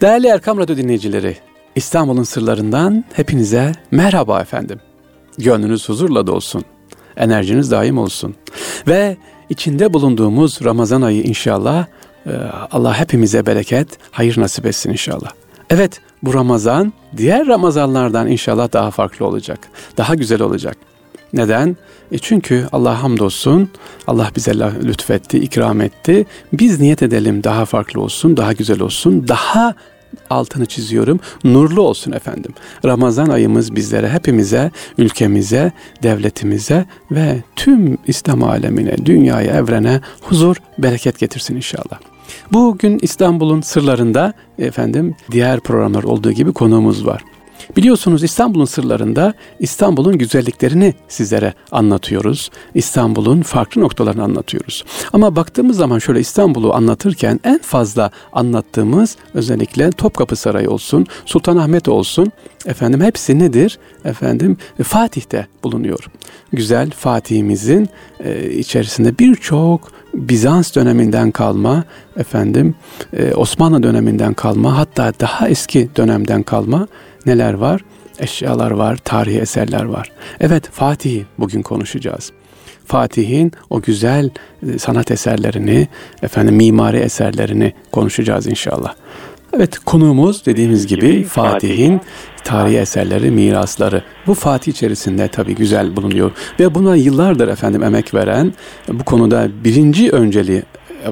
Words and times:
Değerli 0.00 0.26
Erkam 0.26 0.58
Radyo 0.58 0.76
dinleyicileri, 0.76 1.36
İstanbul'un 1.74 2.22
sırlarından 2.22 3.04
hepinize 3.12 3.72
merhaba 3.90 4.40
efendim. 4.40 4.80
Gönlünüz 5.38 5.88
huzurla 5.88 6.26
dolsun, 6.26 6.64
enerjiniz 7.16 7.70
daim 7.70 7.98
olsun. 7.98 8.34
Ve 8.88 9.16
içinde 9.48 9.92
bulunduğumuz 9.92 10.64
Ramazan 10.64 11.02
ayı 11.02 11.22
inşallah 11.22 11.86
e, 12.26 12.30
Allah 12.70 13.00
hepimize 13.00 13.46
bereket, 13.46 13.88
hayır 14.10 14.40
nasip 14.40 14.66
etsin 14.66 14.90
inşallah. 14.90 15.30
Evet 15.70 16.00
bu 16.22 16.34
Ramazan 16.34 16.92
diğer 17.16 17.46
Ramazanlardan 17.46 18.28
inşallah 18.28 18.72
daha 18.72 18.90
farklı 18.90 19.26
olacak. 19.26 19.58
Daha 19.96 20.14
güzel 20.14 20.42
olacak. 20.42 20.76
Neden? 21.36 21.76
E 22.12 22.18
çünkü 22.18 22.66
Allah 22.72 23.02
hamdolsun 23.02 23.68
Allah 24.06 24.30
bize 24.36 24.58
lütfetti, 24.58 25.38
ikram 25.38 25.80
etti. 25.80 26.26
Biz 26.52 26.80
niyet 26.80 27.02
edelim 27.02 27.44
daha 27.44 27.64
farklı 27.64 28.00
olsun, 28.00 28.36
daha 28.36 28.52
güzel 28.52 28.80
olsun, 28.80 29.28
daha 29.28 29.74
altını 30.30 30.66
çiziyorum. 30.66 31.20
Nurlu 31.44 31.82
olsun 31.82 32.12
efendim. 32.12 32.54
Ramazan 32.84 33.28
ayımız 33.28 33.76
bizlere, 33.76 34.08
hepimize, 34.08 34.70
ülkemize, 34.98 35.72
devletimize 36.02 36.84
ve 37.10 37.42
tüm 37.56 37.98
İslam 38.06 38.42
alemine, 38.42 39.06
dünyaya, 39.06 39.52
evrene 39.52 40.00
huzur, 40.20 40.56
bereket 40.78 41.18
getirsin 41.18 41.56
inşallah. 41.56 42.00
Bugün 42.52 42.98
İstanbul'un 43.02 43.60
sırlarında 43.60 44.32
efendim 44.58 45.16
diğer 45.30 45.60
programlar 45.60 46.02
olduğu 46.02 46.32
gibi 46.32 46.52
konuğumuz 46.52 47.06
var. 47.06 47.24
Biliyorsunuz 47.76 48.24
İstanbul'un 48.24 48.64
sırlarında 48.64 49.34
İstanbul'un 49.60 50.18
güzelliklerini 50.18 50.94
sizlere 51.08 51.54
anlatıyoruz. 51.72 52.50
İstanbul'un 52.74 53.42
farklı 53.42 53.80
noktalarını 53.80 54.22
anlatıyoruz. 54.22 54.84
Ama 55.12 55.36
baktığımız 55.36 55.76
zaman 55.76 55.98
şöyle 55.98 56.20
İstanbul'u 56.20 56.74
anlatırken 56.74 57.40
en 57.44 57.58
fazla 57.58 58.10
anlattığımız 58.32 59.16
özellikle 59.34 59.90
Topkapı 59.90 60.36
Sarayı 60.36 60.70
olsun, 60.70 61.06
Sultanahmet 61.24 61.88
olsun. 61.88 62.32
Efendim 62.66 63.00
hepsi 63.00 63.38
nedir? 63.38 63.78
Efendim 64.04 64.56
Fatih'te 64.82 65.46
bulunuyor. 65.64 66.06
Güzel 66.52 66.90
Fatih'imizin 66.90 67.88
e, 68.24 68.50
içerisinde 68.50 69.18
birçok 69.18 69.96
Bizans 70.14 70.74
döneminden 70.74 71.30
kalma, 71.30 71.84
efendim 72.16 72.74
e, 73.12 73.34
Osmanlı 73.34 73.82
döneminden 73.82 74.34
kalma, 74.34 74.78
hatta 74.78 75.12
daha 75.20 75.48
eski 75.48 75.88
dönemden 75.96 76.42
kalma 76.42 76.88
neler 77.26 77.54
var? 77.54 77.84
Eşyalar 78.18 78.70
var, 78.70 78.96
tarihi 78.96 79.38
eserler 79.38 79.84
var. 79.84 80.12
Evet 80.40 80.68
Fatih'i 80.72 81.26
bugün 81.38 81.62
konuşacağız. 81.62 82.32
Fatih'in 82.86 83.52
o 83.70 83.80
güzel 83.80 84.30
e, 84.74 84.78
sanat 84.78 85.10
eserlerini, 85.10 85.88
efendim 86.22 86.54
mimari 86.56 86.96
eserlerini 86.96 87.72
konuşacağız 87.92 88.46
inşallah. 88.46 88.94
Evet 89.52 89.78
konuğumuz 89.78 90.46
dediğimiz 90.46 90.86
gibi 90.86 91.24
Fatih'in 91.24 92.00
tarihi 92.44 92.78
eserleri, 92.78 93.30
mirasları. 93.30 94.02
Bu 94.26 94.34
Fatih 94.34 94.72
içerisinde 94.72 95.28
tabii 95.28 95.54
güzel 95.54 95.96
bulunuyor. 95.96 96.30
Ve 96.60 96.74
buna 96.74 96.96
yıllardır 96.96 97.48
efendim 97.48 97.82
emek 97.82 98.14
veren, 98.14 98.54
bu 98.88 99.04
konuda 99.04 99.48
birinci 99.64 100.10
önceliği 100.10 100.62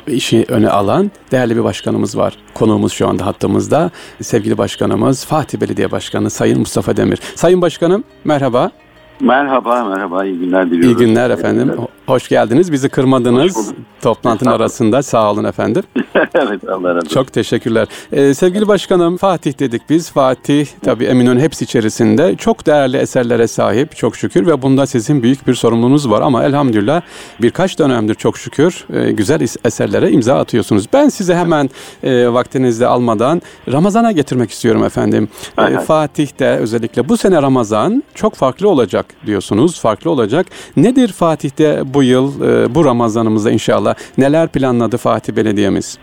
işi 0.06 0.44
öne 0.48 0.68
alan 0.68 1.10
değerli 1.32 1.56
bir 1.56 1.64
başkanımız 1.64 2.16
var. 2.16 2.36
Konuğumuz 2.54 2.92
şu 2.92 3.08
anda 3.08 3.26
hattımızda. 3.26 3.90
Sevgili 4.22 4.58
başkanımız 4.58 5.24
Fatih 5.24 5.60
Belediye 5.60 5.90
Başkanı 5.90 6.30
Sayın 6.30 6.58
Mustafa 6.58 6.96
Demir. 6.96 7.20
Sayın 7.34 7.62
Başkanım 7.62 8.04
merhaba. 8.24 8.70
Merhaba, 9.20 9.84
merhaba. 9.84 10.24
İyi 10.24 10.38
günler 10.38 10.70
diliyorum. 10.70 10.90
İyi 10.90 11.06
günler 11.06 11.30
efendim. 11.30 11.72
Hoş 12.06 12.28
geldiniz. 12.28 12.72
Bizi 12.72 12.88
kırmadınız. 12.88 13.72
Toplantının 14.02 14.50
arasında. 14.50 15.02
Sağ 15.02 15.32
olun 15.32 15.44
efendim. 15.44 15.82
evet, 16.34 16.68
Allah 16.68 16.88
razı 16.88 16.98
olsun. 16.98 17.14
Çok 17.14 17.32
teşekkürler. 17.32 17.88
Ee, 18.12 18.34
sevgili 18.34 18.68
başkanım, 18.68 19.16
Fatih 19.16 19.58
dedik 19.58 19.82
biz. 19.90 20.10
Fatih 20.10 20.66
tabii 20.84 21.04
Eminönü 21.04 21.40
hepsi 21.40 21.64
içerisinde 21.64 22.36
çok 22.36 22.66
değerli 22.66 22.96
eserlere 22.96 23.46
sahip 23.46 23.96
çok 23.96 24.16
şükür 24.16 24.46
ve 24.46 24.62
bunda 24.62 24.86
sizin 24.86 25.22
büyük 25.22 25.46
bir 25.46 25.54
sorumluluğunuz 25.54 26.10
var 26.10 26.22
ama 26.22 26.44
elhamdülillah 26.44 27.02
birkaç 27.42 27.78
dönemdir 27.78 28.14
çok 28.14 28.38
şükür 28.38 28.86
e, 28.92 29.12
güzel 29.12 29.40
eserlere 29.64 30.10
imza 30.10 30.38
atıyorsunuz. 30.38 30.86
Ben 30.92 31.08
size 31.08 31.34
hemen 31.34 31.70
e, 32.02 32.32
vaktinizde 32.32 32.86
almadan 32.86 33.42
Ramazan'a 33.72 34.12
getirmek 34.12 34.50
istiyorum 34.50 34.84
efendim. 34.84 35.28
E, 35.58 35.78
Fatih'te 35.78 36.46
özellikle 36.46 37.08
bu 37.08 37.16
sene 37.16 37.42
Ramazan 37.42 38.02
çok 38.14 38.34
farklı 38.34 38.68
olacak 38.68 39.06
diyorsunuz. 39.26 39.80
Farklı 39.80 40.10
olacak. 40.10 40.46
Nedir 40.76 41.08
Fatih'te 41.08 41.82
bu 41.94 42.02
yıl 42.02 42.42
e, 42.42 42.74
bu 42.74 42.84
Ramazanımızda 42.84 43.50
inşallah 43.50 43.94
neler 44.18 44.48
planladı 44.48 44.96
Fatih 44.96 45.36
Belediye'miz? 45.36 45.98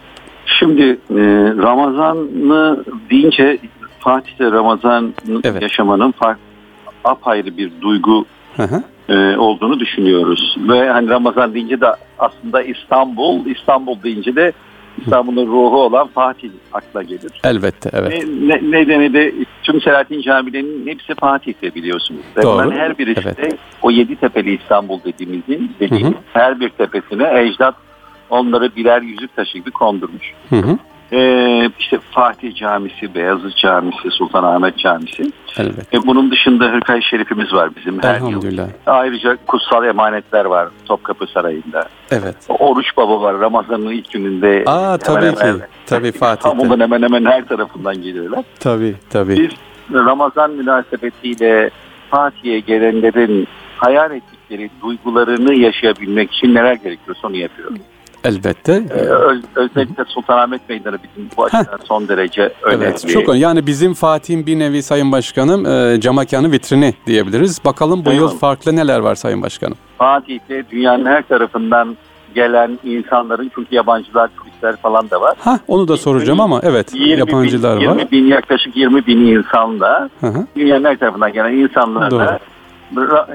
Şimdi 0.46 0.84
e, 1.10 1.22
Ramazan'ı 1.58 2.84
deyince 3.10 3.58
Fatih'te 4.00 4.52
Ramazan 4.52 5.14
evet. 5.44 5.62
yaşamanın 5.62 6.12
farklı, 6.12 6.42
apayrı 7.04 7.58
bir 7.58 7.72
duygu 7.82 8.26
hı 8.58 8.64
hı. 8.64 8.84
E, 9.10 9.38
olduğunu 9.38 9.80
düşünüyoruz. 9.80 10.56
Ve 10.70 10.90
hani 10.90 11.10
Ramazan 11.10 11.54
deyince 11.54 11.82
de 11.82 11.88
aslında 12.20 12.62
İstanbul, 12.62 13.46
İstanbul 13.46 14.04
deyince 14.04 14.36
de 14.36 14.52
İstanbul'un 14.98 15.48
ruhu 15.48 15.82
olan 15.82 16.08
Fatih 16.08 16.50
akla 16.74 17.04
gelir. 17.04 17.32
Elbette 17.44 17.90
evet. 17.94 18.28
Ne, 18.28 18.50
ne, 18.50 18.72
nedeni 18.72 19.14
de 19.14 19.34
tüm 19.64 19.82
Selahattin 19.82 20.22
camilerinin 20.22 20.88
hepsi 20.88 21.16
Fatih'te 21.16 21.76
biliyorsunuz. 21.76 22.22
Ve 22.38 22.42
Doğru. 22.42 22.72
her 22.72 22.98
birisi 22.98 23.22
evet. 23.26 23.38
de 23.38 23.58
o 23.82 23.92
yedi 23.92 24.16
tepeli 24.16 24.56
İstanbul 24.56 25.00
dediğimizin 25.04 25.72
dediğimiz 25.80 26.14
hı 26.14 26.18
hı. 26.18 26.24
her 26.34 26.60
bir 26.60 26.70
tepesine 26.70 27.40
ecdat 27.40 27.76
onları 28.30 28.76
birer 28.76 29.02
yüzük 29.02 29.36
taşı 29.36 29.58
gibi 29.58 29.72
kondurmuş. 29.72 30.34
Hı 30.50 30.56
hı. 30.56 30.78
Ee, 31.14 31.70
işte 31.80 32.00
Fatih 32.12 32.56
Camisi, 32.56 33.16
Beyazıt 33.16 33.58
Camisi, 33.58 34.10
Sultanahmet 34.12 34.78
Camisi. 34.78 35.24
Evet. 35.58 35.94
E, 35.94 36.08
bunun 36.08 36.32
dışında 36.32 36.66
Hırkay 36.66 37.02
Şerifimiz 37.02 37.54
var 37.54 37.70
bizim 37.76 38.04
her 38.04 38.16
Elhamdülillah. 38.16 38.68
yıl. 38.68 38.74
Ayrıca 38.86 39.38
kutsal 39.48 39.86
emanetler 39.86 40.46
var 40.46 40.70
Topkapı 40.86 41.28
Sarayı'nda. 41.28 41.84
Evet. 42.12 42.36
Oruç 42.50 42.98
Baba 42.98 43.22
var 43.22 43.40
Ramazan'ın 43.40 43.92
ilk 43.92 44.12
gününde. 44.12 44.64
Aa 44.66 44.98
tabii 44.98 45.20
hemen 45.26 45.36
ki. 45.36 45.44
Hemen, 45.44 45.68
tabii 45.86 46.12
Fatih'te. 46.12 46.50
İstanbul'dan 46.50 46.80
hemen 46.80 47.02
hemen 47.02 47.26
her 47.26 47.46
tarafından 47.48 47.96
geliyorlar. 48.02 48.44
Tabii 48.60 48.96
tabii. 49.10 49.38
Biz 49.38 49.52
Ramazan 49.94 50.52
münasebetiyle 50.52 51.70
Fatih'e 52.10 52.60
gelenlerin 52.60 53.48
hayal 53.78 54.12
ettikleri 54.12 54.70
duygularını 54.84 55.54
yaşayabilmek 55.54 56.32
için 56.34 56.56
neler 56.56 56.74
gerekiyorsa 56.74 57.28
onu 57.28 57.36
yapıyoruz. 57.36 57.80
Elbette. 58.24 58.84
Ee, 58.90 59.00
öz, 59.00 59.42
özellikle 59.56 60.06
Sultanahmet 60.06 60.70
Meydanı 60.70 60.98
bizim 61.04 61.30
bu 61.38 61.44
açıdan 61.44 61.80
son 61.88 62.08
derece 62.08 62.54
önemli. 62.62 62.84
Evet, 62.86 63.08
çok 63.14 63.30
önemli. 63.30 63.44
Yani 63.44 63.68
bizim 63.68 63.94
Fatih'in 63.94 64.46
bir 64.46 64.60
nevi 64.60 64.84
Sayın 64.84 65.12
Başkanım 65.12 65.66
e, 65.66 66.00
cam 66.00 66.18
vitrini 66.52 66.94
diyebiliriz. 67.08 67.66
Bakalım 67.66 68.06
bu 68.06 68.12
Eyvallah. 68.12 68.32
yıl 68.32 68.40
farklı 68.40 68.76
neler 68.76 69.00
var 69.00 69.16
Sayın 69.16 69.42
Başkanım? 69.42 69.78
Fatih'te 69.98 70.64
dünyanın 70.72 71.06
her 71.06 71.28
tarafından 71.28 71.98
gelen 72.36 72.80
insanların 72.84 73.52
çünkü 73.56 73.76
yabancılar, 73.76 74.30
turistler 74.38 74.76
falan 74.76 75.10
da 75.10 75.22
var. 75.22 75.36
Ha, 75.40 75.60
onu 75.68 75.88
da 75.88 75.98
soracağım 75.98 76.40
ama 76.40 76.60
evet 76.64 76.94
20 76.94 77.20
yabancılar 77.20 77.80
bin, 77.80 77.88
var. 77.88 77.96
20 77.96 78.12
bin 78.12 78.26
yaklaşık 78.26 78.78
20 78.78 79.06
bin 79.06 79.18
insanla 79.18 80.10
hı 80.22 80.34
dünyanın 80.56 80.86
her 80.86 80.98
tarafından 80.98 81.34
gelen 81.34 81.54
insanlarla 81.54 82.40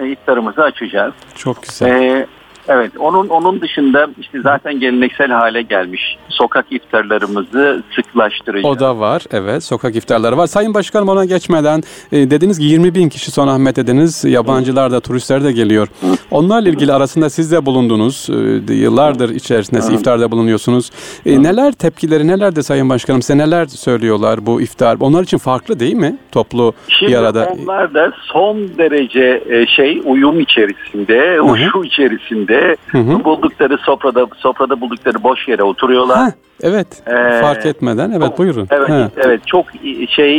iftarımızı 0.06 0.62
açacağız. 0.62 1.14
Çok 1.34 1.62
güzel. 1.62 1.88
Ee, 1.88 2.26
Evet, 2.68 2.92
onun 2.98 3.28
onun 3.28 3.60
dışında 3.60 4.08
işte 4.20 4.40
zaten 4.42 4.80
geleneksel 4.80 5.30
hale 5.30 5.62
gelmiş 5.62 6.16
sokak 6.28 6.72
iftarlarımızı 6.72 7.82
sıklaştıracağız. 7.94 8.76
O 8.76 8.80
da 8.80 8.98
var, 8.98 9.22
evet. 9.30 9.64
Sokak 9.64 9.96
iftarları 9.96 10.36
var. 10.36 10.46
Sayın 10.46 10.74
Başkanım 10.74 11.08
ona 11.08 11.24
geçmeden 11.24 11.82
e, 12.12 12.30
dediniz 12.30 12.58
ki 12.58 12.64
20 12.64 12.94
bin 12.94 13.08
kişi 13.08 13.30
son 13.30 13.48
Ahmet 13.48 13.76
dediniz. 13.76 14.24
Yabancılar 14.24 14.92
da, 14.92 15.00
turistler 15.00 15.44
de 15.44 15.52
geliyor. 15.52 15.88
Onlarla 16.30 16.68
ilgili 16.68 16.92
arasında 16.92 17.30
siz 17.30 17.52
de 17.52 17.66
bulundunuz. 17.66 18.28
E, 18.68 18.74
yıllardır 18.74 19.30
içerisinde 19.30 19.80
Hı. 19.80 19.92
iftarda 19.94 20.30
bulunuyorsunuz. 20.30 20.90
E, 21.26 21.42
neler 21.42 21.72
tepkileri, 21.72 22.26
neler 22.26 22.56
de 22.56 22.62
Sayın 22.62 22.90
Başkanım 22.90 23.22
size 23.22 23.38
neler 23.38 23.66
söylüyorlar 23.66 24.46
bu 24.46 24.60
iftar? 24.60 24.96
Onlar 25.00 25.22
için 25.22 25.38
farklı 25.38 25.80
değil 25.80 25.94
mi? 25.94 26.16
Toplu 26.32 26.74
Şimdi 26.88 27.12
bir 27.12 27.18
arada. 27.18 27.52
onlar 27.60 27.94
da 27.94 28.12
son 28.32 28.68
derece 28.78 29.42
e, 29.50 29.66
şey 29.66 30.02
uyum 30.04 30.40
içerisinde, 30.40 31.40
uşu 31.42 31.84
içerisinde 31.84 32.55
şekilde 32.56 32.76
hı 32.88 32.98
hı. 32.98 33.24
buldukları 33.24 33.78
sofrada 33.78 34.26
sofrada 34.36 34.80
buldukları 34.80 35.22
boş 35.22 35.48
yere 35.48 35.62
oturuyorlar. 35.62 36.18
Ha, 36.18 36.32
evet. 36.62 37.02
Ee, 37.06 37.40
fark 37.40 37.66
etmeden 37.66 38.10
evet 38.10 38.38
buyurun. 38.38 38.68
Evet 38.70 38.88
ha. 38.88 39.10
evet 39.16 39.46
çok 39.46 39.66
şey 40.08 40.38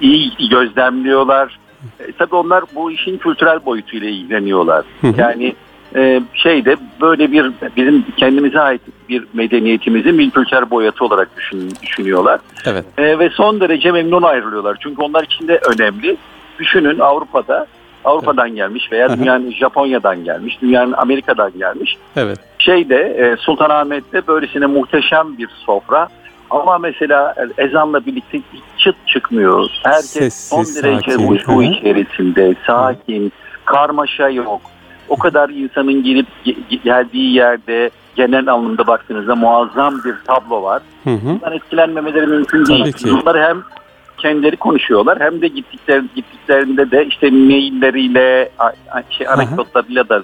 iyi 0.00 0.48
gözlemliyorlar. 0.50 1.58
E, 2.00 2.12
tabii 2.12 2.34
onlar 2.34 2.64
bu 2.74 2.90
işin 2.90 3.18
kültürel 3.18 3.64
boyutuyla 3.66 4.08
ilgileniyorlar. 4.08 4.84
Hı 5.00 5.06
hı. 5.06 5.14
Yani 5.18 5.54
e, 5.96 6.22
şeyde 6.34 6.76
böyle 7.00 7.32
bir 7.32 7.52
bizim 7.76 8.04
kendimize 8.16 8.60
ait 8.60 8.80
bir 9.08 9.24
medeniyetimizin 9.32 10.18
bir 10.18 10.30
kültürel 10.30 10.70
boyatı 10.70 11.04
olarak 11.04 11.36
düşün, 11.36 11.72
düşünüyorlar. 11.82 12.40
Evet. 12.66 12.84
E, 12.98 13.18
ve 13.18 13.30
son 13.30 13.60
derece 13.60 13.92
memnun 13.92 14.22
ayrılıyorlar. 14.22 14.76
Çünkü 14.80 15.02
onlar 15.02 15.24
için 15.24 15.48
de 15.48 15.60
önemli. 15.74 16.16
Düşünün 16.58 16.98
Avrupa'da 16.98 17.66
Avrupa'dan 18.08 18.54
gelmiş 18.54 18.92
veya 18.92 19.18
dünyanın 19.18 19.52
Japonya'dan 19.52 20.24
gelmiş, 20.24 20.58
dünyanın 20.62 20.92
Amerika'dan 20.92 21.52
gelmiş. 21.58 21.96
Evet. 22.16 22.38
Şeyde 22.58 22.96
e, 22.96 23.36
Sultanahmet'te 23.36 24.26
böylesine 24.26 24.66
muhteşem 24.66 25.38
bir 25.38 25.48
sofra 25.66 26.08
Ama 26.50 26.78
mesela 26.78 27.34
ezanla 27.58 28.06
birlikte 28.06 28.38
çıt 28.78 28.96
çıkmıyor. 29.06 29.68
Herkes 29.82 30.10
Sessiz, 30.10 30.48
son 30.48 30.84
derece 30.84 31.10
sakin. 31.10 31.26
hı. 31.58 31.62
içerisinde, 31.62 32.54
sakin, 32.66 33.32
karmaşa 33.64 34.28
yok. 34.28 34.60
O 35.08 35.16
kadar 35.16 35.48
insanın 35.48 36.02
gelip 36.02 36.26
ge- 36.46 36.82
geldiği 36.84 37.32
yerde 37.34 37.90
genel 38.16 38.48
anlamda 38.52 38.86
baktığınızda 38.86 39.36
muazzam 39.36 40.04
bir 40.04 40.14
tablo 40.26 40.62
var. 40.62 40.82
Hı 41.04 41.10
hı. 41.10 41.26
Bundan 41.28 41.52
etkilenmemeleri 41.52 42.26
mümkün 42.26 42.66
değil. 42.66 42.80
Tabii 42.80 42.92
ki. 42.92 43.10
Bunlar 43.10 43.42
hem 43.48 43.62
kendileri 44.18 44.56
konuşuyorlar 44.56 45.20
hem 45.20 45.40
de 45.40 45.48
gittikler, 45.48 46.02
gittiklerinde 46.14 46.90
de 46.90 47.06
işte 47.06 47.30
mailleriyle, 47.30 48.50
şey, 49.10 49.28
anekdotlarıyla 49.28 50.08
da 50.08 50.22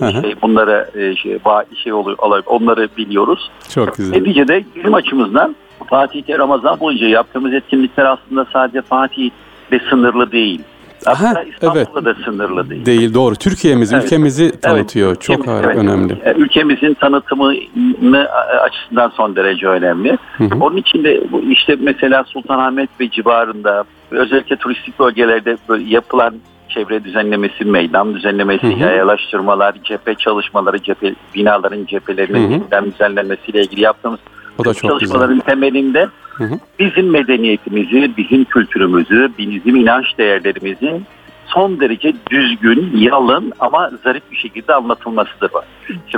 şey, 0.00 0.34
bunları 0.42 0.90
e, 0.94 1.16
şey, 1.16 1.38
şey 1.82 1.92
oluyor, 1.92 2.18
onları 2.46 2.88
biliyoruz. 2.96 3.50
Çok 3.74 3.96
güzel. 3.96 4.16
Neticede 4.16 4.64
bizim 4.76 4.94
açımızdan 4.94 5.56
Fatih'te 5.86 6.38
Ramazan 6.38 6.80
boyunca 6.80 7.06
yaptığımız 7.06 7.54
etkinlikler 7.54 8.04
aslında 8.04 8.46
sadece 8.52 8.82
Fatih'te 8.82 9.80
sınırlı 9.90 10.32
değil. 10.32 10.60
Aha, 11.06 11.42
İstanbul'da 11.42 12.04
da 12.04 12.14
sınırlı 12.24 12.70
değil. 12.70 12.86
Değil 12.86 13.14
doğru. 13.14 13.34
Türkiye'miz, 13.34 13.92
Evet. 13.92 14.04
ülkemizi 14.04 14.60
tanıtıyor. 14.60 15.16
Çok 15.16 15.38
Ülkemiz, 15.40 15.60
evet. 15.64 15.76
önemli. 15.76 16.12
E, 16.24 16.32
Ülkemizin 16.36 16.94
tanıtımını 16.94 18.28
açısından 18.62 19.08
son 19.16 19.36
derece 19.36 19.66
önemli. 19.68 20.18
Hı 20.38 20.44
hı. 20.44 20.54
Onun 20.60 20.76
için 20.76 21.04
de 21.04 21.20
işte 21.50 21.76
mesela 21.80 22.24
Sultanahmet 22.24 22.90
ve 23.00 23.10
civarında 23.10 23.84
özellikle 24.10 24.56
turistik 24.56 24.98
bölgelerde 24.98 25.56
böyle 25.68 25.84
yapılan 25.84 26.34
çevre 26.68 27.04
düzenlemesi, 27.04 27.64
meydan 27.64 28.14
düzenlemesi, 28.14 28.66
Hı 28.66 28.76
hı. 28.76 28.80
yayalaştırmalar, 28.80 29.74
cephe 29.84 30.14
çalışmaları, 30.14 30.82
cephe 30.82 31.14
binaların 31.34 31.84
cephelerinin 31.86 32.50
yeniden 32.50 32.84
düzenlenmesiyle 32.84 33.60
ilgili 33.62 33.80
yaptığımız 33.80 34.20
O 34.58 34.64
da 34.64 34.74
çok 34.74 34.74
güzel. 34.74 34.88
çalışmaların 34.90 35.40
temelinde 35.40 36.08
Hı 36.36 36.44
hı. 36.44 36.58
bizim 36.78 37.10
medeniyetimizi, 37.10 38.12
bizim 38.16 38.44
kültürümüzü, 38.44 39.32
bizim 39.38 39.76
inanç 39.76 40.18
değerlerimizin 40.18 41.04
son 41.46 41.80
derece 41.80 42.12
düzgün, 42.30 42.92
yalın 42.96 43.52
ama 43.58 43.90
zarif 44.04 44.22
bir 44.30 44.36
şekilde 44.36 44.74
anlatılmasıdır 44.74 45.50
bu. 45.52 45.60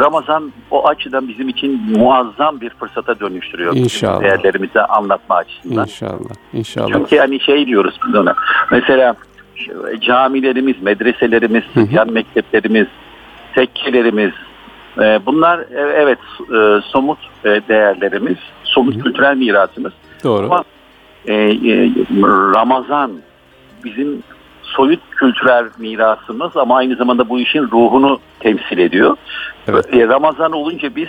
Ramazan 0.00 0.52
o 0.70 0.88
açıdan 0.88 1.28
bizim 1.28 1.48
için 1.48 1.80
muazzam 1.96 2.60
bir 2.60 2.70
fırsata 2.70 3.20
dönüştürüyor. 3.20 3.76
İnşallah. 3.76 4.22
Değerlerimizi 4.22 4.80
anlatma 4.80 5.36
açısından. 5.36 5.84
İnşallah. 5.84 6.34
İnşallah. 6.52 6.92
Çünkü 6.92 7.18
hani 7.18 7.40
şey 7.40 7.66
diyoruz 7.66 8.00
biz 8.06 8.14
ona. 8.14 8.34
Mesela 8.70 9.16
şu 9.56 10.00
camilerimiz, 10.00 10.82
medreselerimiz. 10.82 11.64
Sıhyan 11.74 12.12
mekteplerimiz, 12.12 12.86
tekkelerimiz 13.54 14.32
e, 14.98 15.20
bunlar 15.26 15.58
e, 15.58 15.80
evet 16.02 16.18
e, 16.40 16.80
somut 16.92 17.18
e, 17.44 17.48
değerlerimiz, 17.68 18.38
somut 18.64 19.02
kültürel 19.02 19.36
mirasımız. 19.36 19.92
Doğru. 20.24 20.46
Ama 20.46 20.64
e, 21.26 21.34
e, 21.34 21.90
Ramazan 22.54 23.12
bizim 23.84 24.22
soyut 24.62 25.00
kültürel 25.10 25.64
mirasımız 25.78 26.56
ama 26.56 26.76
aynı 26.76 26.96
zamanda 26.96 27.28
bu 27.28 27.40
işin 27.40 27.62
ruhunu 27.62 28.20
temsil 28.40 28.78
ediyor. 28.78 29.16
Evet. 29.68 29.94
E, 29.94 30.08
Ramazan 30.08 30.52
olunca 30.52 30.96
biz 30.96 31.08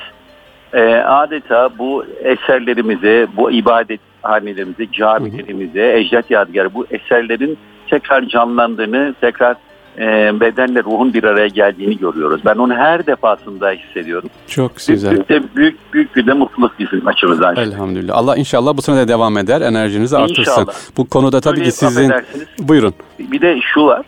e, 0.73 0.95
adeta 0.95 1.69
bu 1.77 2.05
eserlerimize, 2.23 3.27
bu 3.37 3.51
ibadet 3.51 3.99
hanelerimize, 4.21 4.91
camilerimize, 4.91 5.97
ecdat 5.99 6.31
yadigarı 6.31 6.73
bu 6.73 6.85
eserlerin 6.91 7.57
tekrar 7.89 8.23
canlandığını, 8.23 9.15
tekrar 9.21 9.55
e, 9.99 10.39
bedenle 10.39 10.83
ruhun 10.83 11.13
bir 11.13 11.23
araya 11.23 11.47
geldiğini 11.47 11.97
görüyoruz. 11.97 12.41
Ben 12.45 12.55
onu 12.55 12.73
her 12.73 13.05
defasında 13.05 13.71
hissediyorum. 13.71 14.29
Çok 14.47 14.71
Büyük, 14.71 14.87
güzel. 14.87 15.11
büyük, 15.11 15.29
de, 15.29 15.43
büyük, 15.55 15.93
büyük 15.93 16.15
bir 16.15 16.27
de 16.27 16.33
mutluluk 16.33 16.79
bizim 16.79 17.07
açımızdan. 17.07 17.55
Elhamdülillah. 17.55 18.17
Allah 18.17 18.37
inşallah 18.37 18.77
bu 18.77 18.81
sene 18.81 18.97
de 18.97 19.07
devam 19.07 19.37
eder. 19.37 19.61
Enerjinizi 19.61 20.17
artırsın. 20.17 20.41
İnşallah. 20.41 20.73
Bu 20.97 21.09
konuda 21.09 21.41
tabii 21.41 21.59
Öyle 21.59 21.69
ki 21.69 21.71
sizin... 21.71 22.13
Buyurun. 22.59 22.93
Bir 23.19 23.41
de 23.41 23.59
şu 23.73 23.85
var. 23.85 24.01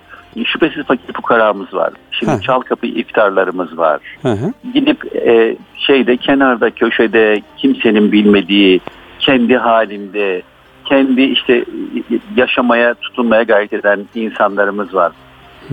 Şüphesiz 0.45 0.83
fakir 0.85 1.13
fukaramız 1.13 1.73
var. 1.73 1.93
Şimdi 2.11 2.31
Heh. 2.31 2.41
çal 2.41 2.61
kapı 2.61 2.87
iftarlarımız 2.87 3.77
var. 3.77 3.99
Hı 4.21 4.31
hı. 4.31 4.53
Gidip 4.73 5.15
e, 5.15 5.57
şeyde 5.77 6.17
kenarda 6.17 6.69
köşede 6.69 7.41
kimsenin 7.57 8.11
bilmediği 8.11 8.81
kendi 9.19 9.57
halinde 9.57 10.41
kendi 10.85 11.21
işte 11.21 11.65
yaşamaya 12.35 12.93
tutunmaya 12.93 13.43
gayret 13.43 13.73
eden 13.73 14.05
insanlarımız 14.15 14.93
var. 14.93 15.11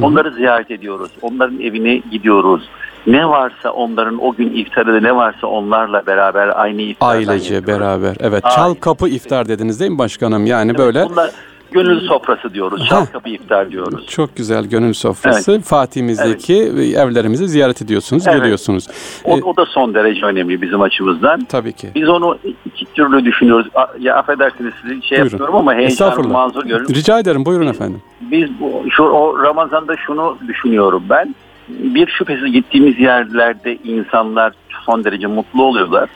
Onları 0.03 0.31
ziyaret 0.35 0.71
ediyoruz. 0.71 1.11
Onların 1.23 1.61
evine 1.61 1.97
gidiyoruz. 1.97 2.69
Ne 3.07 3.29
varsa 3.29 3.71
onların 3.71 4.25
o 4.25 4.35
gün 4.35 4.55
iftarı 4.55 5.03
ne 5.03 5.17
varsa 5.17 5.47
onlarla 5.47 6.07
beraber 6.07 6.61
aynı 6.63 6.83
iftardan 6.83 7.15
Ailece 7.17 7.55
yapıyoruz. 7.55 7.83
beraber. 7.85 8.17
Evet. 8.21 8.45
Çal 8.55 8.75
kapı 8.75 9.09
iftar 9.09 9.49
dediniz 9.49 9.81
değil 9.81 9.91
mi 9.91 9.99
başkanım? 9.99 10.47
Yani 10.47 10.71
Evet, 10.71 10.79
böyle 10.79 11.07
Bunlar 11.11 11.31
gönül 11.73 12.01
sofrası 12.01 12.55
diyoruz. 12.55 12.83
Heh. 12.91 13.13
kapı 13.13 13.29
iftar 13.29 13.71
diyoruz. 13.71 14.07
çok 14.07 14.37
güzel 14.37 14.65
gönül 14.65 14.93
sofrası. 14.93 15.61
Fatih'imizdeki 15.61 16.55
evlerimizi 16.97 17.49
ziyaret 17.49 17.83
ediyorsunuz, 17.83 18.25
Evet. 18.27 18.39
geliyorsunuz. 18.41 18.87
O, 19.25 19.39
E, 19.39 19.43
o 19.43 19.57
da 19.57 19.67
son 19.67 19.95
derece 19.95 20.27
önemli 20.27 20.63
bizim 20.63 20.81
açımızdan. 20.83 21.45
tabii 21.45 21.73
ki. 21.73 21.89
Biz 21.95 22.09
onu 22.09 22.39
iki 22.67 22.85
türlü 22.95 23.25
düşünüyoruz. 23.25 23.67
Ya 24.01 24.17
affedersiniz 24.17 24.73
sizi 24.83 25.03
şey 25.07 25.19
Buyurun. 25.19 25.31
yapıyorum 25.31 25.57
ama 25.57 25.75
Estağfurullah. 25.75 26.31
mazur 26.33 26.65
görün. 26.65 26.95
Rica 26.95 27.19
ederim. 27.19 27.45
Buyurun 27.47 27.67
efendim. 27.67 28.03
Biz 28.21 28.49
bu, 28.61 28.85
şu 28.91 29.03
o 29.03 29.43
Ramazan'da 29.43 29.97
şunu 30.07 30.39
düşünüyorum 30.49 31.03
ben. 31.11 31.35
Bir 31.69 32.07
şüphesiz 32.07 32.53
gittiğimiz 32.53 33.01
yerlerde 33.01 33.77
insanlar 33.85 34.53
son 34.87 35.05
derece 35.05 35.27
mutlu 35.27 35.63
oluyorlar. 35.65 36.09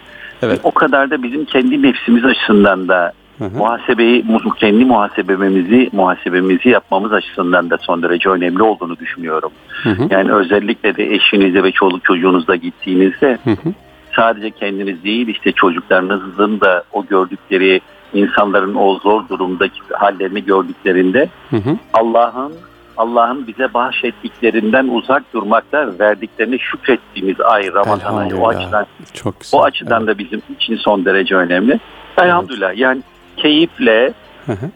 Evet. 0.42 0.60
O 0.62 0.70
kadar 0.70 1.10
da 1.10 1.22
bizim 1.22 1.44
kendi 1.44 1.82
nefsimiz 1.82 2.24
açısından 2.24 2.88
da 2.88 3.12
Hı 3.42 3.46
hı. 3.48 3.58
muhasebeyi, 3.58 4.22
mu- 4.24 4.54
kendi 4.60 4.84
muhasebemizi, 4.84 5.90
muhasebemizi 5.92 6.68
yapmamız 6.68 7.12
açısından 7.12 7.70
da 7.70 7.78
son 7.80 8.02
derece 8.02 8.28
önemli 8.28 8.62
olduğunu 8.62 8.98
düşünüyorum. 8.98 9.50
Hı 9.82 9.90
hı. 9.90 10.02
Yani 10.10 10.32
özellikle 10.32 10.96
de 10.96 11.14
eşinize 11.14 11.62
ve 11.62 11.72
çoluk 11.72 12.04
çocuğunuzla 12.04 12.56
gittiğinizde 12.56 13.38
Hı 13.44 13.50
hı. 13.50 13.72
sadece 14.16 14.50
kendiniz 14.50 15.04
değil 15.04 15.28
işte 15.28 15.52
çocuklarınızın 15.52 16.60
da 16.60 16.82
o 16.92 17.06
gördükleri 17.06 17.80
insanların 18.14 18.74
o 18.74 18.98
zor 18.98 19.28
durumdaki 19.28 19.80
hallerini 19.92 20.44
gördüklerinde 20.44 21.28
Hı 21.50 21.56
hı. 21.56 21.76
Allah'ın 21.92 22.52
Allah'ın 22.96 23.46
bize 23.46 23.74
bahşettiklerinden 23.74 24.88
uzak 24.88 25.34
durmakta 25.34 25.90
verdiklerini 26.00 26.58
şükrettiğimiz 26.58 27.40
ay 27.40 27.72
Ramazan 27.74 28.16
ayı 28.16 28.36
o 28.36 28.48
açıdan 28.48 28.86
Çok 29.14 29.40
güzel. 29.40 29.60
o 29.60 29.62
açıdan 29.64 30.06
da 30.06 30.18
bizim 30.18 30.42
için 30.58 30.76
son 30.76 31.04
derece 31.04 31.36
önemli. 31.36 31.80
Elhamdülillah 32.18 32.76
yani 32.76 33.02
keyifle 33.42 34.12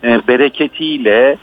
e, 0.05 0.21
bereketiyle 0.29 1.37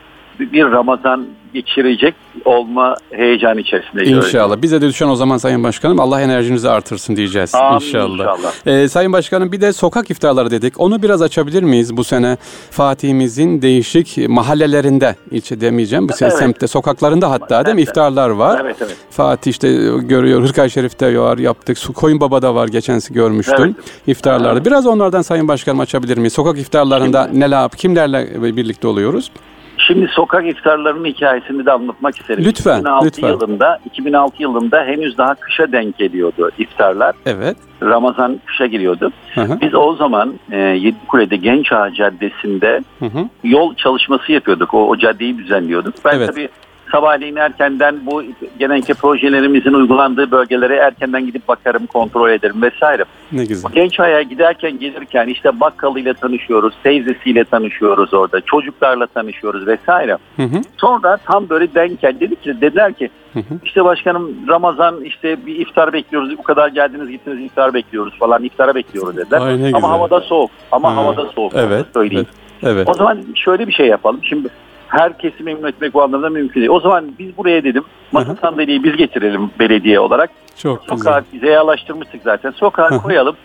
bir- 0.52 0.64
Ramazan 0.72 1.26
geçirecek 1.54 2.16
olma 2.46 2.96
heyecan 3.12 3.58
içerisinde. 3.58 4.04
İnşallah. 4.06 4.62
Bize 4.62 4.82
de 4.82 4.88
düşen 4.88 5.08
o 5.10 5.16
zaman 5.16 5.38
Sayın 5.38 5.64
Başkanım 5.64 6.00
Allah 6.00 6.22
enerjinizi 6.22 6.70
artırsın 6.70 7.16
diyeceğiz. 7.16 7.56
Amin 7.56 7.76
inşallah. 7.86 8.14
inşallah. 8.14 8.52
Ee, 8.66 8.88
Sayın 8.88 9.14
Başkanım 9.14 9.52
bir 9.52 9.62
de 9.62 9.74
sokak 9.74 10.12
iftarları 10.12 10.52
dedik. 10.52 10.80
Onu 10.80 11.02
biraz 11.04 11.22
açabilir 11.22 11.64
miyiz 11.64 11.98
bu 11.98 12.04
sene? 12.04 12.38
Fatih'imizin 12.72 13.62
değişik 13.62 14.30
mahallelerinde, 14.30 15.16
ilçe 15.32 15.62
demeyeceğim, 15.62 16.10
bu 16.10 16.14
sene 16.14 16.30
Evet. 16.30 16.40
semtte, 16.40 16.68
sokaklarında 16.68 17.32
hatta 17.32 17.66
değil 17.66 17.76
mi 17.76 17.80
Evet. 17.82 17.90
iftarlar 17.90 18.30
var. 18.30 18.62
Evet 18.64 18.76
evet. 18.82 18.96
Fatih 19.12 19.52
işte 19.52 19.74
görüyor, 20.02 20.42
Hırkay 20.44 20.70
Şerif'te 20.70 21.20
var, 21.20 21.38
yaptık. 21.38 21.78
Koyun 21.96 22.20
Baba'da 22.20 22.56
var, 22.56 22.68
geçensi 22.68 23.14
görmüştüm. 23.14 23.76
iftarlarda. 24.08 24.66
Biraz 24.66 24.88
onlardan 24.88 25.22
Sayın 25.22 25.48
Başkanım 25.48 25.80
açabilir 25.80 26.18
miyiz? 26.18 26.34
Sokak 26.34 26.60
iftarlarında 26.60 27.28
neler, 27.34 27.70
kimlerle 27.70 28.56
birlikte 28.58 28.88
oluyoruz? 28.88 29.32
Şimdi 29.88 30.08
sokak 30.08 30.48
iftarlarının 30.48 31.06
hikayesini 31.06 31.66
de 31.66 31.72
anlatmak 31.72 32.18
isterim. 32.18 32.44
Lütfen, 32.46 32.80
2006 32.80 33.06
lütfen. 33.06 33.28
yılında 33.28 33.80
2006 33.86 34.42
yılında 34.44 34.84
henüz 34.84 35.18
daha 35.18 35.36
kışa 35.36 35.72
denk 35.72 35.98
geliyordu 35.98 36.50
iftarlar. 36.58 37.16
Evet. 37.26 37.58
Ramazan 37.84 38.40
kışa 38.46 38.66
giriyordu. 38.66 39.12
Hı 39.36 39.42
hı. 39.42 39.62
Biz 39.62 39.76
o 39.76 39.96
zaman 39.96 40.34
e, 40.52 40.58
Yedikule'de 40.58 41.36
Genç 41.36 41.72
Ağa 41.72 41.94
Caddesi'nde 41.94 42.82
Hı 43.00 43.06
hı. 43.06 43.30
yol 43.44 43.76
çalışması 43.76 44.32
yapıyorduk. 44.32 44.74
O, 44.74 44.88
o 44.90 44.98
caddeyi 44.98 45.38
düzenliyorduk. 45.38 45.94
Ben 46.06 46.16
Evet. 46.18 46.30
tabii 46.30 46.50
sabahleyin 46.94 47.36
erkenden 47.36 48.06
bu 48.06 48.24
genellikle 48.60 48.94
projelerimizin 48.94 49.74
uygulandığı 49.74 50.32
bölgelere 50.32 50.76
erkenden 50.76 51.26
gidip 51.26 51.48
bakarım, 51.48 51.86
kontrol 51.86 52.30
ederim 52.30 52.62
vesaire. 52.62 53.06
Ne 53.32 53.46
güzel. 53.46 53.72
Genç 53.72 54.00
Ay'a 54.00 54.22
giderken 54.22 54.80
gelirken 54.80 55.28
işte 55.28 55.60
bakkalıyla 55.60 56.14
tanışıyoruz, 56.14 56.74
teyzesiyle 56.84 57.44
tanışıyoruz 57.44 58.14
orada, 58.14 58.42
çocuklarla 58.42 59.08
tanışıyoruz 59.08 59.68
vesaire. 59.68 60.18
Hı 60.36 60.44
hı. 60.44 60.62
Sonra 60.78 61.18
tam 61.18 61.50
böyle 61.50 61.74
denk 61.76 62.02
geldi. 62.02 62.20
Dedi 62.20 62.36
ki, 62.36 62.62
dediler 62.62 62.94
ki 62.94 63.10
Hı 63.34 63.40
hı. 63.40 63.44
işte 63.66 63.86
başkanım 63.86 64.32
Ramazan 64.48 65.02
işte 65.04 65.46
bir 65.46 65.56
iftar 65.60 65.94
bekliyoruz. 65.94 66.38
Bu 66.38 66.44
kadar 66.44 66.68
geldiniz 66.68 67.10
gittiniz 67.10 67.40
iftar 67.40 67.74
bekliyoruz 67.74 68.20
falan. 68.20 68.44
iftara 68.44 68.76
bekliyoruz 68.76 69.18
dediler. 69.18 69.42
Ay, 69.42 69.54
ne 69.54 69.58
güzel. 69.58 69.76
Ama 69.76 69.90
havada 69.90 70.22
soğuk. 70.22 70.52
Ama 70.72 70.92
Ha, 70.92 70.96
havada 70.96 71.26
soğuk. 71.26 71.54
Evet. 71.56 71.86
Söyleyeyim. 71.94 72.26
Evet. 72.64 72.76
Evet. 72.76 72.90
O 72.90 72.94
zaman 72.94 73.22
şöyle 73.36 73.68
bir 73.68 73.74
şey 73.74 73.88
yapalım. 73.88 74.20
Şimdi 74.24 74.48
herkesi 74.98 75.44
memnun 75.44 75.68
etmek 75.68 75.94
bu 75.94 76.04
anlamda 76.04 76.30
mümkün 76.30 76.62
değil. 76.62 76.70
O 76.72 76.80
zaman 76.80 77.06
biz 77.20 77.38
buraya 77.38 77.64
dedim 77.64 77.84
masa 78.12 78.28
Hı 78.28 78.32
hı. 78.32 78.38
sandalyeyi 78.42 78.84
biz 78.84 78.96
getirelim 78.98 79.50
belediye 79.60 80.00
olarak. 80.00 80.30
Çok 80.58 80.82
güzel. 80.82 80.98
Sokağa 80.98 81.24
zeyalaştırmıştık 81.42 82.22
zaten. 82.24 82.52
Sokağa 82.52 82.90
Hı 82.92 82.96
hı. 82.96 83.02
koyalım. 83.02 83.36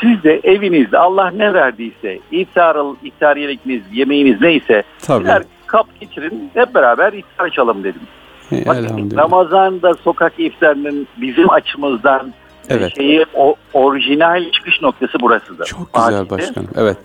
siz 0.00 0.22
de 0.24 0.40
evinizde 0.44 0.98
Allah 0.98 1.30
ne 1.30 1.54
verdiyse 1.54 2.18
iftar, 2.30 2.76
iftar 3.04 3.36
yemekiniz, 3.36 3.82
yemeğiniz 3.92 4.40
neyse 4.40 4.82
Tabii. 5.06 5.24
birer 5.24 5.42
kap 5.66 5.86
geçirin 6.00 6.50
hep 6.54 6.74
beraber 6.74 7.12
iftar 7.12 7.44
açalım 7.44 7.84
dedim. 7.84 8.00
E, 8.52 8.66
Bakın. 8.66 9.10
Ramazan'da 9.16 9.94
sokak 9.94 10.32
iftarının 10.38 11.06
bizim 11.16 11.50
açımızdan 11.50 12.32
Evet. 12.68 12.96
şeyi 12.96 13.24
o 13.34 13.54
orijinal 13.74 14.50
çıkış 14.50 14.82
noktası 14.82 15.20
burasıdır. 15.20 15.64
Çok 15.66 15.94
güzel 15.94 16.10
Fatih'te. 16.12 16.30
başkanım. 16.30 16.68
Evet. 16.76 16.96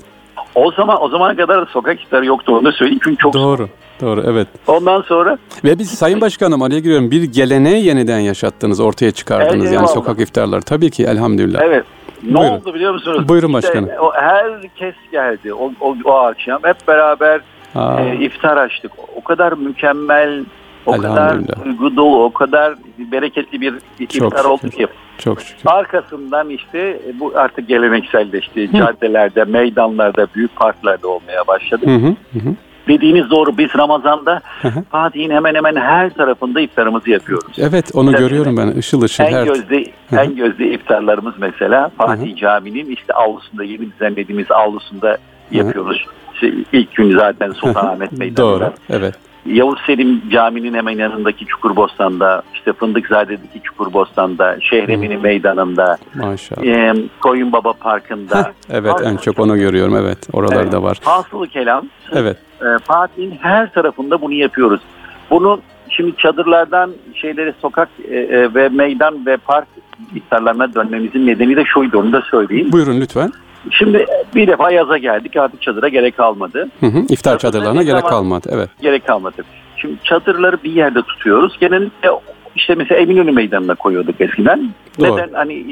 O 0.56 0.72
zaman 0.72 1.04
o 1.04 1.10
zamana 1.10 1.36
kadar 1.36 1.62
da 1.62 1.66
sokak 1.66 2.02
iftarı 2.02 2.26
yoktu 2.26 2.56
onu 2.58 2.66
da 2.66 2.72
söyleyeyim 2.72 3.00
çünkü 3.04 3.18
çok 3.18 3.34
Doğru. 3.34 3.70
Doğru. 4.02 4.24
Evet. 4.28 4.48
Ondan 4.68 5.02
sonra 5.02 5.38
Ve 5.64 5.80
biz 5.80 5.90
Sayın 5.92 6.22
Başkanım 6.22 6.62
araya 6.62 6.80
giriyorum 6.80 7.12
bir 7.12 7.24
geleneği 7.24 7.86
yeniden 7.86 8.20
yaşattınız, 8.20 8.80
ortaya 8.80 9.12
çıkardınız 9.12 9.54
Evet, 9.54 9.66
yani 9.66 9.74
eyvallah. 9.74 9.88
sokak 9.88 10.20
iftarları. 10.20 10.62
Tabii 10.62 10.90
ki 10.92 11.04
elhamdülillah. 11.04 11.62
evet 11.64 11.86
ne 12.24 12.34
Buyurun. 12.38 12.54
oldu 12.56 12.74
biliyor 12.74 12.94
musunuz? 12.94 13.30
Buyurun 13.30 13.48
İşte 13.48 13.68
başkanım. 13.68 13.90
o, 14.02 14.12
herkes 14.14 14.96
geldi 15.12 15.54
o, 15.54 15.72
o, 15.82 15.96
o 16.06 16.12
akşam 16.14 16.60
hep 16.64 16.88
beraber 16.88 17.42
Aa, 17.76 18.02
e, 18.02 18.16
iftar 18.26 18.58
açtık. 18.58 18.92
O 19.16 19.24
kadar 19.24 19.54
mükemmel, 19.54 20.46
o 20.86 20.98
kadar 20.98 21.38
duygu 21.66 21.96
dolu, 21.96 22.24
o 22.24 22.34
kadar 22.34 22.74
bereketli 23.12 23.62
bir 23.62 23.74
iftar 24.00 24.46
oldu 24.46 24.70
ki. 24.70 24.88
çok 25.18 25.42
şükür. 25.42 25.62
Arkasından 25.66 26.50
işte 26.50 27.00
bu 27.20 27.32
artık 27.36 27.68
gelenekselleşti. 27.68 28.70
Caddelerde, 28.78 29.44
meydanlarda, 29.44 30.28
büyük 30.36 30.56
parklarda 30.56 31.08
olmaya 31.08 31.48
başladı. 31.48 31.86
Hı 31.86 31.96
hı, 31.96 32.08
hı 32.08 32.40
hı. 32.50 32.54
Dediğiniz 32.92 33.30
doğru. 33.30 33.58
Biz 33.58 33.70
Ramazan'da. 33.78 34.42
Fatih'in 34.90 35.30
hemen 35.30 35.56
hemen 35.56 35.76
her 35.76 36.10
tarafında 36.14 36.62
iftarımızı 36.62 37.10
yapıyoruz. 37.10 37.54
Evet 37.60 37.92
onu 37.94 38.12
Tabii. 38.12 38.22
görüyorum 38.22 38.58
ben 38.58 38.78
ışıl 38.78 39.02
ışıl 39.02 39.24
En 39.24 39.34
her. 39.34 39.44
gözde 39.46 39.84
en 40.18 40.36
gözde 40.36 40.68
iftarlarımız 40.72 41.34
mesela 41.40 41.92
Fatih 41.98 42.36
Camii'nin 42.38 42.86
işte 42.92 43.14
avlusunda 43.14 43.64
yeni 43.64 43.92
düzenlediğimiz 43.92 44.52
avlusunda 44.52 45.18
yapıyoruz. 45.52 46.06
İşte 46.34 46.52
ilk 46.74 46.96
gün 46.96 47.18
zaten 47.18 47.52
Sultanahmet 47.52 48.12
Meydanı'nda. 48.12 48.38
Doğru. 48.60 48.74
Evet. 48.90 49.16
Yavuz 49.46 49.80
Selim 49.86 50.22
Camii'nin 50.30 50.74
hemen 50.74 50.92
yanındaki 50.98 51.46
Çukurbostan'da, 51.46 52.42
işte 52.54 52.74
Fındıkzade'deki 52.74 53.62
Çukurbostan'da, 53.64 54.58
Şehremini 54.62 55.16
Hmm. 55.16 55.22
Meydanı'nda, 55.24 55.98
Maşallah. 56.16 56.64
e, 56.66 56.94
Koyunbaba 57.22 57.74
Parkı'nda. 57.74 58.52
Evet 58.70 58.94
en 59.04 59.18
çok 59.18 59.40
onu 59.40 59.58
görüyorum 59.58 59.96
evet. 59.96 60.18
Oralarda 60.34 60.62
Evet. 60.62 60.82
var. 60.84 60.98
Hasılı 61.04 61.48
kelam 61.48 61.86
Evet. 62.14 62.38
E, 62.62 62.80
Fatih'in 62.84 63.32
her 63.42 63.74
tarafında 63.74 64.22
bunu 64.22 64.34
yapıyoruz. 64.34 64.82
Bunu 65.30 65.62
şimdi 65.90 66.18
çadırlardan 66.18 66.92
şeyleri 67.16 67.54
sokak 67.62 67.90
e, 68.10 68.16
e, 68.16 68.54
ve 68.54 68.70
meydan 68.70 69.26
ve 69.26 69.38
park 69.38 69.68
iftarlarına 70.16 70.74
dönmemizin 70.74 71.28
nedeni 71.28 71.56
de 71.56 71.66
şuydu 71.66 72.00
onu 72.00 72.14
da 72.14 72.22
söyleyeyim. 72.22 72.72
Buyurun 72.72 73.02
lütfen. 73.02 73.32
Şimdi 73.72 74.06
bir 74.36 74.48
defa 74.48 74.72
yaza 74.72 74.98
geldik 74.98 75.38
artık 75.38 75.62
çadıra 75.62 75.88
gerek 75.88 76.18
kalmadı. 76.18 76.70
Hı 76.80 76.86
hı. 76.86 77.00
İftar 77.10 77.40
çadırlarına 77.40 77.84
gerek 77.84 78.04
kalmadı. 78.04 78.50
Evet. 78.52 78.70
Gerek 78.82 79.08
kalmadı. 79.08 79.44
Şimdi 79.78 79.96
çadırları 80.04 80.64
bir 80.64 80.72
yerde 80.72 81.02
tutuyoruz. 81.02 81.58
Genellikle 81.60 82.10
işte 82.56 82.76
mesela 82.76 83.02
Eminönü 83.02 83.32
Meydanı'na 83.32 83.76
koyuyorduk 83.76 84.22
eskiden. 84.22 84.70
Doğru. 85.00 85.18
Neden 85.18 85.34
hani 85.34 85.66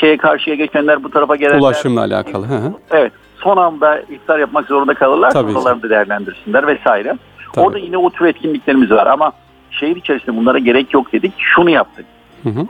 şeye 0.00 0.16
karşıya 0.16 0.56
geçenler 0.56 1.04
bu 1.04 1.10
tarafa 1.10 1.36
gelenler. 1.36 1.60
Ulaşımla 1.60 2.00
alakalı. 2.00 2.46
Hı 2.46 2.54
hı. 2.54 2.72
Evet. 2.90 3.12
Son 3.44 3.56
anda 3.56 4.00
iftar 4.00 4.38
yapmak 4.38 4.66
zorunda 4.66 4.94
kalırlar. 4.94 5.30
Tabii 5.30 5.52
ki. 5.52 5.58
Oraları 5.58 5.82
da 5.82 5.90
değerlendirsinler 5.90 6.66
vesaire. 6.66 7.18
Tabii. 7.52 7.66
Orada 7.66 7.78
yine 7.78 7.98
o 7.98 8.10
tür 8.10 8.26
etkinliklerimiz 8.26 8.90
var 8.90 9.06
ama 9.06 9.32
şehir 9.70 9.96
içerisinde 9.96 10.36
bunlara 10.36 10.58
gerek 10.58 10.94
yok 10.94 11.12
dedik. 11.12 11.32
Şunu 11.38 11.70
yaptık. 11.70 12.06
Hı 12.42 12.48
hı. 12.48 12.66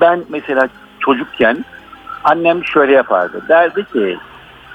Ben 0.00 0.22
mesela 0.28 0.68
çocukken 1.00 1.64
annem 2.24 2.64
şöyle 2.64 2.92
yapardı. 2.92 3.42
Derdi 3.48 3.84
ki 3.84 4.18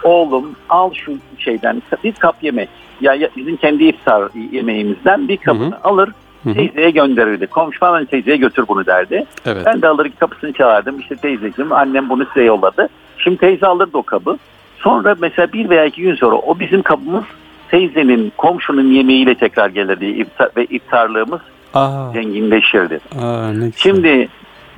oğlum 0.03 0.55
al 0.69 0.93
şu 0.93 1.13
şeyden 1.38 1.81
bir 2.03 2.12
kap 2.12 2.36
yemek. 2.41 2.69
Ya, 3.01 3.13
ya 3.13 3.29
bizim 3.38 3.58
kendi 3.58 3.84
iftar 3.84 4.29
yemeğimizden 4.51 5.27
bir 5.27 5.38
kapını 5.38 5.77
alır 5.84 6.10
Hı 6.43 6.50
hı. 6.50 6.53
teyzeye 6.53 6.89
gönderirdi. 6.89 7.48
Komşu 7.48 7.79
falan 7.79 8.05
teyzeye 8.05 8.38
götür 8.38 8.65
bunu 8.67 8.86
derdi. 8.86 9.25
Evet. 9.46 9.65
Ben 9.65 9.81
de 9.81 9.88
alır 9.88 10.12
kapısını 10.19 10.53
çalardım. 10.53 11.00
İşte 11.00 11.15
teyzeciğim 11.15 11.72
annem 11.72 12.10
bunu 12.10 12.25
size 12.25 12.43
yolladı. 12.46 12.89
Şimdi 13.17 13.38
teyze 13.38 13.67
alırdı 13.67 13.98
o 13.98 14.03
kabı. 14.03 14.38
Sonra 14.80 15.16
mesela 15.22 15.54
bir 15.54 15.70
veya 15.70 15.86
iki 15.86 16.02
gün 16.02 16.16
sonra 16.16 16.36
o 16.36 16.60
bizim 16.60 16.82
kabımız 16.82 17.24
teyzenin, 17.72 18.32
komşunun 18.38 18.92
yemeğiyle 18.92 19.36
tekrar 19.36 19.70
gelirdi 19.70 20.06
iftar, 20.06 20.50
ve 20.58 20.66
iftarlığımız 20.66 21.42
Aa, 21.74 22.12
zenginleşirdi. 22.14 23.00
aa. 23.22 23.52
Şimdi 23.76 24.30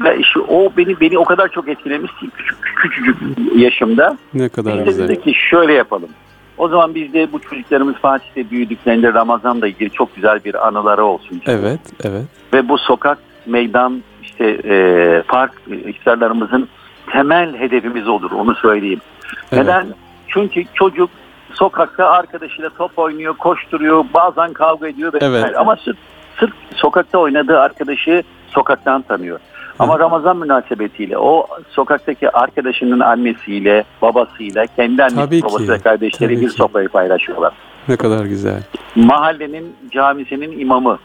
ve 0.03 0.17
işte 0.19 0.39
o 0.39 0.71
beni 0.77 0.99
beni 0.99 1.17
o 1.17 1.23
kadar 1.25 1.47
çok 1.47 1.67
etkilemiş 1.67 2.11
ki 2.11 2.29
küçük 2.37 2.57
küçücük 2.75 3.17
yaşımda. 3.55 4.17
ne 4.33 4.49
kadar 4.49 4.77
Biz 4.77 4.85
güzel. 4.85 5.07
dedik 5.09 5.23
ki 5.23 5.33
şöyle 5.49 5.73
yapalım. 5.73 6.09
O 6.57 6.67
zaman 6.67 6.95
biz 6.95 7.13
de 7.13 7.27
bu 7.33 7.39
çocuklarımız 7.39 7.95
Fatih'te 7.95 8.51
büyüdüklerinde 8.51 9.13
Ramazan'la 9.13 9.67
ilgili 9.67 9.89
çok 9.89 10.15
güzel 10.15 10.39
bir 10.45 10.67
anıları 10.67 11.03
olsun. 11.05 11.41
Evet, 11.47 11.79
evet. 12.03 12.23
Ve 12.53 12.69
bu 12.69 12.77
sokak, 12.77 13.17
meydan, 13.45 14.01
işte 14.23 14.45
e, 14.65 15.23
park 15.27 15.51
e, 15.71 15.75
iftarlarımızın 15.75 16.67
temel 17.11 17.57
hedefimiz 17.57 18.07
olur. 18.07 18.31
Onu 18.31 18.55
söyleyeyim. 18.55 19.01
Evet. 19.51 19.63
Neden? 19.63 19.85
Çünkü 20.27 20.63
çocuk 20.73 21.09
sokakta 21.53 22.09
arkadaşıyla 22.09 22.69
top 22.69 22.99
oynuyor, 22.99 23.33
koşturuyor, 23.37 24.05
bazen 24.13 24.53
kavga 24.53 24.87
ediyor. 24.87 25.13
Evet. 25.21 25.57
Ama 25.57 25.75
sırf, 25.75 25.97
sırf 26.39 26.53
sokakta 26.75 27.17
oynadığı 27.17 27.59
arkadaşı 27.59 28.23
sokaktan 28.47 29.01
tanıyor. 29.01 29.39
Ama 29.79 29.99
Ramazan 29.99 30.37
münasebetiyle 30.37 31.17
o 31.17 31.47
sokaktaki 31.69 32.29
arkadaşının 32.29 32.99
annesiyle, 32.99 33.83
babasıyla, 34.01 34.65
kendi 34.75 35.03
annesi, 35.03 35.15
Tabii 35.25 35.41
babası 35.41 35.67
ve 35.67 35.79
kardeşleri 35.79 36.33
tabii 36.33 36.45
bir 36.45 36.49
ki. 36.49 36.55
sofrayı 36.55 36.89
paylaşıyorlar. 36.89 37.53
Ne 37.87 37.95
kadar 37.97 38.25
güzel. 38.25 38.63
Mahallenin 38.95 39.75
camisinin 39.91 40.59
imamı, 40.59 40.99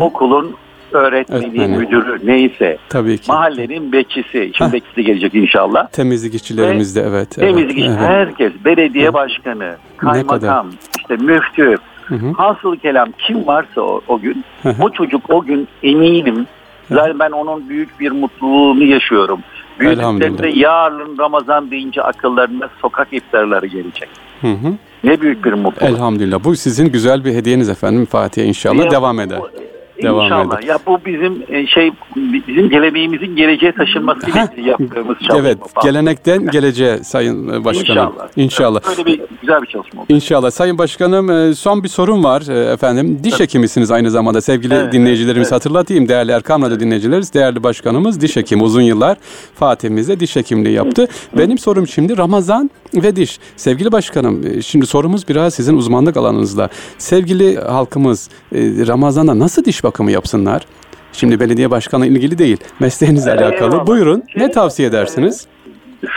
okulun 0.00 0.56
öğretmeni, 0.94 1.40
Öğretmeni. 1.44 1.76
müdürü 1.76 2.18
neyse, 2.26 2.78
Tabii 2.88 3.18
ki. 3.18 3.30
mahallenin 3.30 3.92
bekçisi, 3.92 4.50
şimdi 4.54 4.72
bekçisi 4.72 5.04
gelecek 5.04 5.34
inşallah. 5.34 5.88
Temizlik 5.88 6.34
işçilerimiz 6.34 6.96
de 6.96 7.00
evet. 7.08 7.30
Temizlik 7.30 7.78
evet, 7.78 7.88
evet. 7.98 8.08
herkes, 8.08 8.52
belediye 8.64 9.08
Hı. 9.08 9.12
başkanı, 9.14 9.76
kadar. 9.96 10.12
kaymakam, 10.14 10.66
işte 10.98 11.16
müftü, 11.16 11.76
Hı 12.04 12.14
hı. 12.14 12.32
hasıl 12.36 12.76
kelam 12.76 13.08
kim 13.18 13.46
varsa 13.46 13.80
o, 13.80 14.00
o 14.08 14.18
gün, 14.20 14.44
Hı 14.62 14.68
hı. 14.68 14.82
o 14.82 14.90
çocuk 14.90 15.30
o 15.30 15.42
gün 15.44 15.68
eminim, 15.82 16.46
zaten 16.90 17.18
ben 17.18 17.30
onun 17.30 17.68
büyük 17.68 18.00
bir 18.00 18.10
mutluluğunu 18.12 18.84
yaşıyorum. 18.84 19.40
Büyüdüklerinde 19.80 20.24
Elhamdülillah. 20.26 20.56
yarın 20.56 21.18
Ramazan 21.18 21.70
deyince 21.70 22.02
akıllarına 22.02 22.68
sokak 22.82 23.12
iftarları 23.12 23.66
gelecek. 23.66 24.08
Hı 24.40 24.46
hı. 24.48 24.72
Ne 25.04 25.20
büyük 25.20 25.44
bir 25.44 25.52
mutluluk. 25.52 25.82
Elhamdülillah. 25.82 26.44
Bu 26.44 26.56
sizin 26.56 26.92
güzel 26.92 27.24
bir 27.24 27.34
hediyeniz 27.34 27.68
efendim 27.68 28.06
Fatih'e 28.06 28.44
inşallah 28.44 28.90
devam 28.90 29.18
bu- 29.18 29.22
eder. 29.22 29.38
Devam 30.02 30.24
İnşallah. 30.24 30.58
eder. 30.58 30.68
Ya 30.68 30.78
bu 30.86 30.98
bizim 31.06 31.42
e, 31.48 31.66
şey 31.66 31.90
bizim 32.48 32.70
geleneğimizin 32.70 33.36
geleceğe 33.36 33.72
taşınması 33.72 34.26
Heh. 34.26 34.66
yaptığımız 34.66 35.16
çalışma. 35.18 35.38
Evet, 35.38 35.58
falan. 35.74 35.86
gelenekten 35.86 36.46
geleceğe 36.46 36.98
Sayın 37.04 37.48
e, 37.48 37.64
Başkanım. 37.64 37.90
İnşallah. 37.90 38.28
İnşallah. 38.36 38.80
Böyle 38.88 39.06
bir 39.06 39.20
güzel 39.40 39.62
bir 39.62 39.66
çalışma 39.66 40.02
oldu. 40.02 40.06
İnşallah. 40.12 40.50
Sayın 40.50 40.78
Başkanım 40.78 41.30
e, 41.30 41.54
son 41.54 41.82
bir 41.82 41.88
sorum 41.88 42.24
var 42.24 42.72
efendim. 42.72 43.20
Diş 43.24 43.40
hekimisiniz 43.40 43.90
aynı 43.90 44.10
zamanda 44.10 44.40
sevgili 44.40 44.74
Evet, 44.74 44.92
dinleyicilerimiz 44.92 45.48
evet. 45.48 45.52
hatırlatayım. 45.52 46.08
Değerli 46.08 46.32
Erkam 46.32 46.62
Radyo 46.62 46.80
dinleyicilerimiz, 46.80 47.34
değerli 47.34 47.62
başkanımız 47.62 48.20
diş 48.20 48.36
hekimi 48.36 48.62
uzun 48.62 48.82
yıllar 48.82 49.16
Fatih'imizde 49.54 50.20
diş 50.20 50.36
hekimliği 50.36 50.74
yaptı. 50.74 51.08
Benim 51.38 51.58
sorum 51.58 51.88
şimdi 51.88 52.16
Ramazan 52.18 52.70
ve 52.94 53.16
diş. 53.16 53.38
Sevgili 53.56 53.92
başkanım 53.92 54.62
şimdi 54.62 54.86
sorumuz 54.86 55.28
biraz 55.28 55.54
sizin 55.54 55.76
uzmanlık 55.76 56.16
alanınızda. 56.16 56.68
Sevgili 56.98 57.56
halkımız 57.60 58.30
Ramazan'da 58.86 59.38
nasıl 59.38 59.64
diş 59.64 59.83
bakımı 59.84 60.10
yapsınlar? 60.10 60.62
Şimdi 61.12 61.40
belediye 61.40 61.70
başkanı 61.70 62.06
ilgili 62.06 62.38
değil. 62.38 62.56
Mesleğinizle 62.80 63.30
Evet, 63.30 63.42
alakalı. 63.42 63.70
eyvallah. 63.72 63.86
Buyurun. 63.86 64.22
Ne 64.36 64.50
tavsiye 64.50 64.88
edersiniz? 64.88 65.46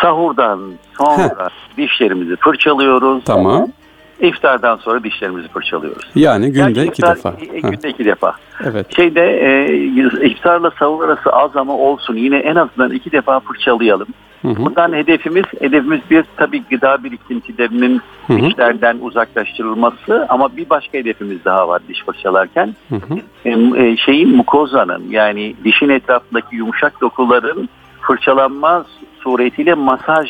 Sahurdan 0.02 0.60
sonra 0.98 1.50
dişlerimizi 1.78 2.36
fırçalıyoruz. 2.36 3.24
Tamam. 3.26 3.68
İftardan 4.20 4.76
sonra 4.78 5.04
dişlerimizi 5.04 5.48
fırçalıyoruz. 5.48 6.10
Yani 6.16 6.52
günde 6.52 6.72
Gerçi 6.72 6.90
iki 6.90 7.02
iftar- 7.02 7.16
defa. 7.16 7.30
e, 7.30 7.62
Ha, 7.62 7.70
Günde 7.70 7.90
iki 7.90 8.06
defa. 8.06 8.34
evet. 8.64 8.96
Şeyde 8.96 9.22
e, 9.22 9.76
iftarla 10.28 10.72
sahur 10.80 11.04
arası 11.06 11.30
az 11.34 11.56
ama 11.56 11.74
olsun. 11.78 12.16
Yine 12.16 12.38
en 12.38 12.56
azından 12.56 12.92
iki 12.92 13.12
defa 13.12 13.40
fırçalayalım. 13.40 14.08
Hı 14.48 14.62
hı. 14.62 14.66
Buradan 14.66 14.94
hedefimiz 14.94 15.44
hedefimiz 15.60 16.00
bir 16.12 16.26
tabii 16.38 16.64
gıda 16.70 17.04
birikintilerinin 17.04 18.02
Hı 18.28 18.34
hı. 18.34 18.38
dişlerden 18.40 18.98
uzaklaştırılması 19.02 20.26
ama 20.30 20.58
bir 20.58 20.70
başka 20.70 20.98
hedefimiz 20.98 21.46
daha 21.46 21.68
var 21.68 21.82
diş 21.88 22.04
fırçalarken. 22.06 22.76
Hı 22.90 22.96
hı. 22.96 23.78
E, 23.78 23.98
şeyin 23.98 24.36
mukozanın 24.36 25.04
yani 25.10 25.56
dişin 25.64 25.90
etrafındaki 25.90 26.56
yumuşak 26.56 27.02
dokuların 27.02 27.70
fırçalanma 28.02 28.86
suretiyle 29.24 29.74
masaj 29.74 30.30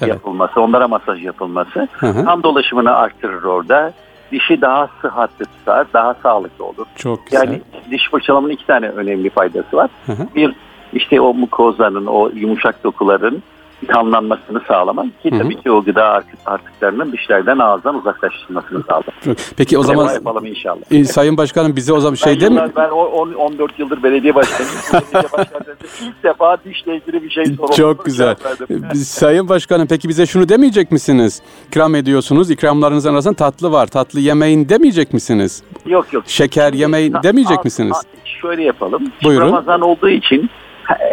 Evet. 0.00 0.08
yapılması, 0.14 0.60
onlara 0.60 0.88
masaj 0.88 1.24
yapılması 1.24 1.88
Hı 1.92 2.06
hı. 2.06 2.24
kan 2.24 2.42
dolaşımını 2.42 2.94
arttırır 2.96 3.42
orada. 3.42 3.92
Dişi 4.32 4.60
daha 4.60 4.88
sıhhatli 5.02 5.44
tutar, 5.44 5.86
daha 5.92 6.14
sağlıklı 6.14 6.64
olur. 6.64 6.86
Çok 6.96 7.26
güzel. 7.26 7.44
Yani 7.44 7.60
diş 7.90 8.10
fırçalamanın 8.10 8.52
iki 8.52 8.66
tane 8.66 8.88
önemli 8.88 9.30
faydası 9.30 9.76
var. 9.76 9.90
Hı 10.06 10.12
hı. 10.12 10.26
Bir 10.34 10.54
işte 10.92 11.20
o 11.20 11.34
mukozanın, 11.34 12.06
o 12.06 12.30
yumuşak 12.34 12.84
dokuların 12.84 13.42
kanlanmasını 13.86 14.60
sağlamak 14.68 15.22
ki 15.22 15.30
tabii 15.30 15.56
ki 15.62 15.70
o 15.70 15.84
gıda 15.84 16.22
artıklarının 16.46 17.12
dişlerden 17.12 17.58
ağızdan 17.58 17.94
uzaklaştırılmasını 17.94 18.82
sağlamak. 18.82 19.38
Peki 19.56 19.78
o 19.78 19.82
zaman 19.82 20.14
yapalım 20.14 20.46
inşallah. 20.46 20.82
E, 20.90 21.04
Sayın 21.04 21.36
Başkanım 21.36 21.76
bize 21.76 21.92
o 21.92 22.00
zaman 22.00 22.14
şey 22.14 22.40
değil 22.40 22.52
mi? 22.52 22.70
Ben 22.76 22.88
10, 22.88 23.32
14 23.32 23.78
yıldır 23.78 24.02
belediye 24.02 24.34
başkanıyım. 24.34 24.74
belediye 24.92 25.32
başkanıyım. 25.32 25.78
İlk 26.02 26.22
defa 26.24 26.56
dişle 26.64 26.96
ilgili 26.96 27.22
bir 27.22 27.30
şey 27.30 27.46
soruldu. 27.46 27.72
Çok 27.76 28.04
güzel. 28.04 28.36
Sayın 28.94 29.48
Başkanım 29.48 29.86
peki 29.90 30.08
bize 30.08 30.26
şunu 30.26 30.48
demeyecek 30.48 30.92
misiniz? 30.92 31.42
İkram 31.68 31.94
ediyorsunuz. 31.94 32.50
İkramlarınızın 32.50 33.12
arasında 33.12 33.34
tatlı 33.34 33.72
var. 33.72 33.86
Tatlı 33.86 34.20
yemeyin 34.20 34.68
demeyecek 34.68 35.12
misiniz? 35.12 35.62
Yok 35.86 36.12
yok. 36.12 36.24
Şeker 36.26 36.72
yemeyin 36.72 37.14
demeyecek 37.22 37.64
misiniz? 37.64 37.96
Şöyle 38.24 38.62
yapalım. 38.62 39.12
Buyurun. 39.24 39.46
Ramazan 39.46 39.80
olduğu 39.80 40.08
için 40.08 40.50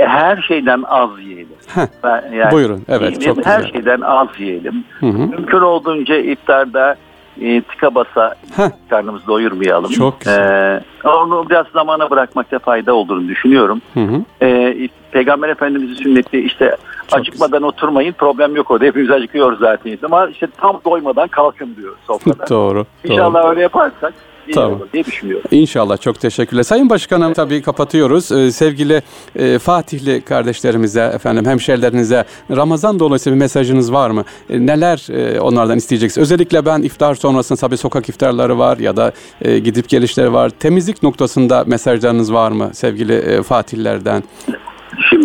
her 0.08 0.38
şeyden 0.48 0.84
az 0.88 1.10
yiyelim. 1.20 1.48
Heh, 1.76 1.88
yani, 2.34 2.52
buyurun. 2.52 2.84
Evet, 2.88 3.02
yiyelim, 3.02 3.36
çok 3.36 3.46
her 3.46 3.60
güzel. 3.60 3.72
şeyden 3.72 4.02
az 4.02 4.28
yiyelim. 4.40 4.84
Hı 5.00 5.06
hı. 5.06 5.18
Mümkün 5.18 5.60
olduğunca 5.62 6.16
iftarda 6.18 6.96
e, 7.42 7.62
tıka 7.62 7.96
basa 7.96 8.36
Heh. 8.56 8.70
karnımızı 8.90 9.28
doyurmayalım. 9.28 9.92
Çok 9.92 10.20
güzel. 10.20 10.76
Ee, 10.76 11.08
onu 11.08 11.50
biraz 11.50 11.66
zamana 11.74 12.10
bırakmakta 12.10 12.60
fayda 12.60 12.94
olduğunu 12.94 13.28
düşünüyorum. 13.28 13.82
Hı 13.94 14.00
hı. 14.00 14.22
Ee, 14.42 14.90
Peygamber 15.12 15.50
Efendimiz'in 15.50 16.04
sünneti 16.04 16.40
işte 16.40 16.78
Çok 17.08 17.20
acıkmadan 17.20 17.60
güzel. 17.60 17.68
oturmayın 17.68 18.12
problem 18.14 18.56
yok 18.56 18.72
orada 18.72 18.86
hepimiz 18.86 19.12
acıkıyoruz 19.12 19.60
zaten 19.60 19.98
ama 20.04 20.28
işte 20.28 20.48
tam 20.58 20.80
doymadan 20.86 21.28
kalkın 21.28 21.76
diyor 21.76 21.94
sofrada. 22.08 22.46
doğru. 22.50 22.86
İnşallah 23.04 23.44
doğru. 23.44 23.50
öyle 23.50 23.62
yaparsak 23.62 24.14
Tamam. 24.54 24.80
diye 24.94 25.06
düşünüyorum. 25.06 25.46
İnşallah 25.52 26.02
çok 26.02 26.20
teşekkürler. 26.20 26.64
Sayın 26.64 26.90
Başkanım 26.90 27.34
tabii 27.34 27.62
kapatıyoruz. 27.62 28.32
Ee, 28.32 28.52
sevgili 28.52 29.02
e, 29.36 29.60
Fatihli 29.60 30.22
kardeşlerimize, 30.22 31.12
efendim 31.16 31.46
hemşerilerinize 31.46 32.26
Ramazan 32.52 33.00
dolayısıyla 33.00 33.36
bir 33.36 33.40
mesajınız 33.40 33.94
var 33.94 34.10
mı? 34.10 34.24
E, 34.50 34.66
neler 34.66 35.08
e, 35.12 35.40
onlardan 35.40 35.78
isteyeceksiniz? 35.78 36.26
Özellikle 36.32 36.66
ben 36.66 36.82
iftar 36.82 37.16
sonrasında 37.16 37.60
tabii 37.60 37.78
sokak 37.78 38.10
iftarları 38.10 38.60
var 38.60 38.78
ya 38.78 38.98
da 38.98 39.12
e, 39.42 39.60
gidip 39.60 39.90
gelişleri 39.90 40.34
var. 40.34 40.50
Temizlik 40.50 41.04
noktasında 41.04 41.64
mesajlarınız 41.68 42.34
var 42.34 42.52
mı 42.52 42.70
sevgili 42.74 43.14
e, 43.14 43.44
Fatihlerden? 43.44 44.24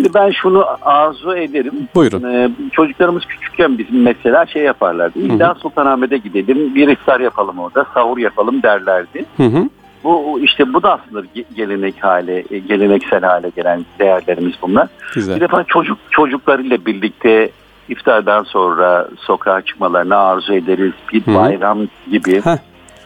Şimdi 0.01 0.13
ben 0.13 0.31
şunu 0.31 0.65
arzu 0.81 1.35
ederim. 1.35 1.73
Buyurun. 1.95 2.23
Ee, 2.23 2.49
çocuklarımız 2.71 3.25
küçükken 3.25 3.77
bizim 3.77 4.01
mesela 4.01 4.45
şey 4.45 4.63
yaparlardı. 4.63 5.19
İlla 5.19 5.55
Sultanahmet'e 5.55 6.17
gidelim, 6.17 6.75
bir 6.75 6.87
iftar 6.87 7.19
yapalım 7.19 7.59
orada, 7.59 7.85
sahur 7.93 8.17
yapalım 8.17 8.63
derlerdi. 8.63 9.25
Hı 9.37 9.43
hı. 9.43 9.69
Bu 10.03 10.39
işte 10.43 10.73
bu 10.73 10.83
da 10.83 10.93
aslında 10.93 11.25
gelenek 11.55 12.03
hale, 12.03 12.43
geleneksel 12.67 13.21
hale 13.21 13.49
gelen 13.55 13.85
değerlerimiz 13.99 14.53
bunlar. 14.61 14.87
Güzel. 15.15 15.35
Bir 15.35 15.41
defa 15.41 15.63
çocuk 15.63 15.97
çocuklarıyla 16.09 16.85
birlikte 16.85 17.49
iftardan 17.89 18.43
sonra 18.43 19.07
sokağa 19.17 19.61
çıkmalarını 19.61 20.17
arzu 20.17 20.53
ederiz. 20.53 20.93
Bir 21.13 21.21
Hı. 21.21 21.35
bayram 21.35 21.79
gibi. 22.11 22.41
Heh, 22.41 22.57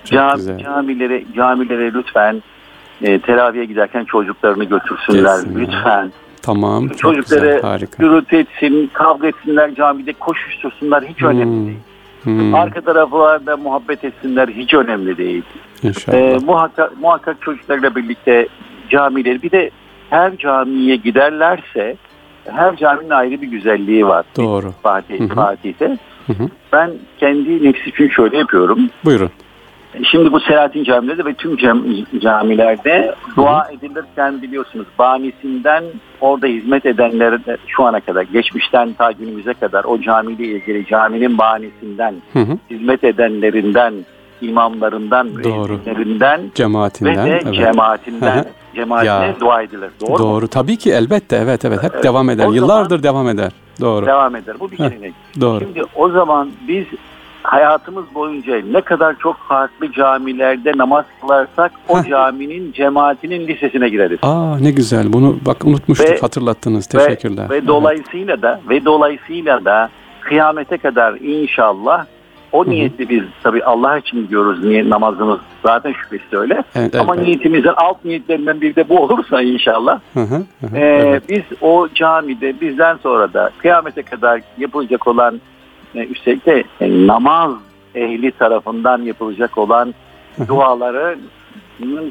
Cam, 0.06 0.40
camilere, 0.64 1.24
camilere 1.36 1.94
lütfen 1.94 2.44
e, 3.02 3.20
teraviye 3.20 3.66
giderken 3.66 4.06
çocuklarını 4.06 4.64
götürsünler. 4.64 5.36
Kesinlikle. 5.36 5.62
Lütfen. 5.62 6.12
Tamam. 6.46 6.88
Çocukları 6.88 7.62
gürültü 8.00 8.38
etsin, 8.38 8.90
kavga 8.94 9.28
etsinler 9.28 9.76
camide, 9.76 10.14
koşuştursunlar 10.14 11.06
hiç 11.06 11.22
hmm. 11.22 11.30
önemli 11.30 11.68
değil. 11.68 11.80
Hmm. 12.24 12.56
Arka 12.56 12.82
taraflarda 12.82 13.58
muhabbet 13.58 14.04
etsinler 14.04 14.48
hiç 14.48 14.74
önemli 14.74 15.18
değil. 15.18 15.44
İnşallah. 15.84 16.18
Ee, 16.18 16.38
muhakkak, 16.46 17.02
muhakkak 17.02 17.42
çocuklarla 17.42 17.96
birlikte 17.96 18.48
camileri 18.90 19.42
bir 19.42 19.52
de 19.52 19.70
her 20.10 20.38
camiye 20.38 20.96
giderlerse 20.96 21.96
her 22.46 22.76
caminin 22.76 23.10
ayrı 23.10 23.42
bir 23.42 23.48
güzelliği 23.48 24.08
var. 24.08 24.26
Doğru. 24.38 24.72
Fatih. 24.84 25.30
Fatih'te. 25.30 25.98
Hı-hı. 26.28 26.50
Ben 26.74 26.92
kendi 27.18 27.64
nefsi 27.64 27.90
için 27.90 28.10
şöyle 28.10 28.38
yapıyorum. 28.38 28.90
Buyurun. 29.06 29.30
Şimdi 30.04 30.32
bu 30.32 30.40
Selahattin 30.40 30.84
camilerde 30.84 31.26
ve 31.26 31.34
tüm 31.34 31.58
camilerde 32.20 33.16
dua 33.36 33.68
edilirken 33.72 34.42
biliyorsunuz 34.42 34.86
banisinden 35.00 35.84
orada 36.22 36.48
hizmet 36.48 36.86
edenlere 36.86 37.58
şu 37.68 37.84
ana 37.84 38.00
kadar 38.00 38.22
geçmişten 38.22 38.94
ta 38.94 39.12
günümüze 39.12 39.54
kadar 39.54 39.84
o 39.84 40.02
camiyle 40.02 40.46
ilgili 40.46 40.86
caminin 40.86 41.38
banisinden 41.38 42.16
hı 42.34 42.40
hı. 42.40 42.58
hizmet 42.70 43.04
edenlerinden 43.04 43.94
imamlarından, 44.42 45.28
müezzinlerinden 45.28 46.42
cemaatinden, 46.56 47.26
ve 47.26 47.32
de 47.32 47.40
evet. 47.44 47.56
cemaatinden 47.56 48.46
cemaatine 48.76 49.28
ya, 49.28 49.36
dua 49.40 49.62
edilir. 49.62 49.90
Doğru, 50.02 50.20
doğru. 50.20 50.42
Mu? 50.42 50.48
Tabii 50.48 50.78
ki 50.78 50.92
elbette 50.92 51.36
evet 51.36 51.66
evet 51.66 51.84
hep 51.84 51.92
evet. 51.94 52.04
devam 52.04 52.30
eder. 52.30 52.46
O 52.46 52.54
Yıllardır 52.54 53.04
devam 53.04 53.30
eder. 53.30 53.52
Doğru. 53.82 54.06
Devam 54.06 54.36
eder. 54.36 54.56
Bu 54.60 54.72
bir 54.72 54.78
gelenek. 54.78 55.14
Doğru. 55.42 55.60
Şimdi 55.60 55.84
o 55.96 56.10
zaman 56.10 56.52
biz 56.68 56.86
hayatımız 57.46 58.06
boyunca 58.16 58.62
ne 58.72 58.82
kadar 58.82 59.16
çok 59.20 59.38
farklı 59.38 59.92
camilerde 59.92 60.72
namaz 60.76 61.06
kılarsak 61.22 61.72
o 61.90 61.98
Heh. 61.98 62.10
caminin 62.10 62.72
cemaatinin 62.72 63.48
lisesine 63.48 63.90
gireriz. 63.90 64.20
Aa 64.22 64.58
ne 64.60 64.72
güzel. 64.72 65.14
Bunu 65.14 65.38
bak 65.46 65.66
unutmuştuk 65.66 66.10
ve, 66.10 66.20
hatırlattınız. 66.20 66.88
Teşekkürler. 66.88 67.50
Ve, 67.50 67.56
ve 67.56 67.68
dolayısıyla 67.68 68.42
da 68.42 68.62
ve 68.70 68.86
dolayısıyla 68.86 69.66
da 69.66 69.90
kıyamete 70.22 70.78
kadar 70.78 71.14
inşallah 71.14 72.06
o 72.52 72.66
niyetli 72.66 73.10
biz 73.10 73.24
tabi 73.44 73.64
Allah 73.64 73.98
için 73.98 74.22
gidiyoruz 74.22 74.64
niyet 74.64 74.88
namazımız 74.88 75.40
zaten 75.66 75.94
şüphesiz 75.94 76.34
öyle. 76.34 76.64
Evet, 76.76 76.96
Ama 76.96 77.16
evet. 77.16 77.26
niyetimizin 77.26 77.72
alt 77.76 78.06
niyetlerinden 78.06 78.62
biri 78.62 78.76
de 78.76 78.90
bu 78.90 79.00
olursa 79.00 79.42
inşallah 79.42 80.00
hı 80.14 80.20
hı, 80.20 80.36
hı, 80.36 80.78
e, 80.78 80.80
evet. 80.80 81.24
biz 81.30 81.44
o 81.62 81.88
camide 81.96 82.62
bizden 82.62 82.98
sonra 82.98 83.34
da 83.34 83.52
kıyamete 83.58 84.04
kadar 84.04 84.42
yapılacak 84.58 85.08
olan 85.08 85.42
üstelik 86.04 86.46
de 86.46 86.64
e, 86.82 87.08
namaz 87.08 87.52
ehli 87.96 88.32
tarafından 88.32 89.02
yapılacak 89.02 89.58
olan 89.58 89.94
duaları 90.48 91.18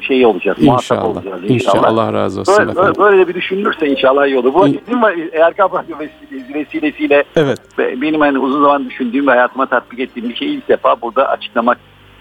şeyi 0.01 0.27
olacak, 0.27 0.57
inşallah, 0.59 1.05
olacağız 1.05 1.43
inşallah. 1.43 1.49
İnşallah 1.49 1.87
Allah 1.87 2.13
razı 2.13 2.39
olsun 2.39 2.55
böyle, 2.57 2.71
efendim. 2.71 2.93
Böyle 2.99 3.27
bir 3.27 3.33
düşünülürse 3.33 3.87
inşallah 3.87 4.25
iyi 4.27 4.37
olur. 4.37 4.53
Bu 4.53 4.67
İn... 4.67 4.81
Erkan 5.33 5.69
Radyo 5.73 5.97
vesilesiyle 6.53 7.23
evet. 7.35 7.59
benim 7.77 8.21
hani 8.21 8.39
uzun 8.39 8.61
zaman 8.61 8.89
düşündüğüm 8.89 9.27
ve 9.27 9.31
hayatıma 9.31 9.65
tatbik 9.65 9.99
ettiğim 9.99 10.29
bir 10.29 10.35
şey 10.35 10.53
ilk 10.53 10.69
defa 10.69 11.01
burada 11.01 11.29
açıklamak 11.29 11.77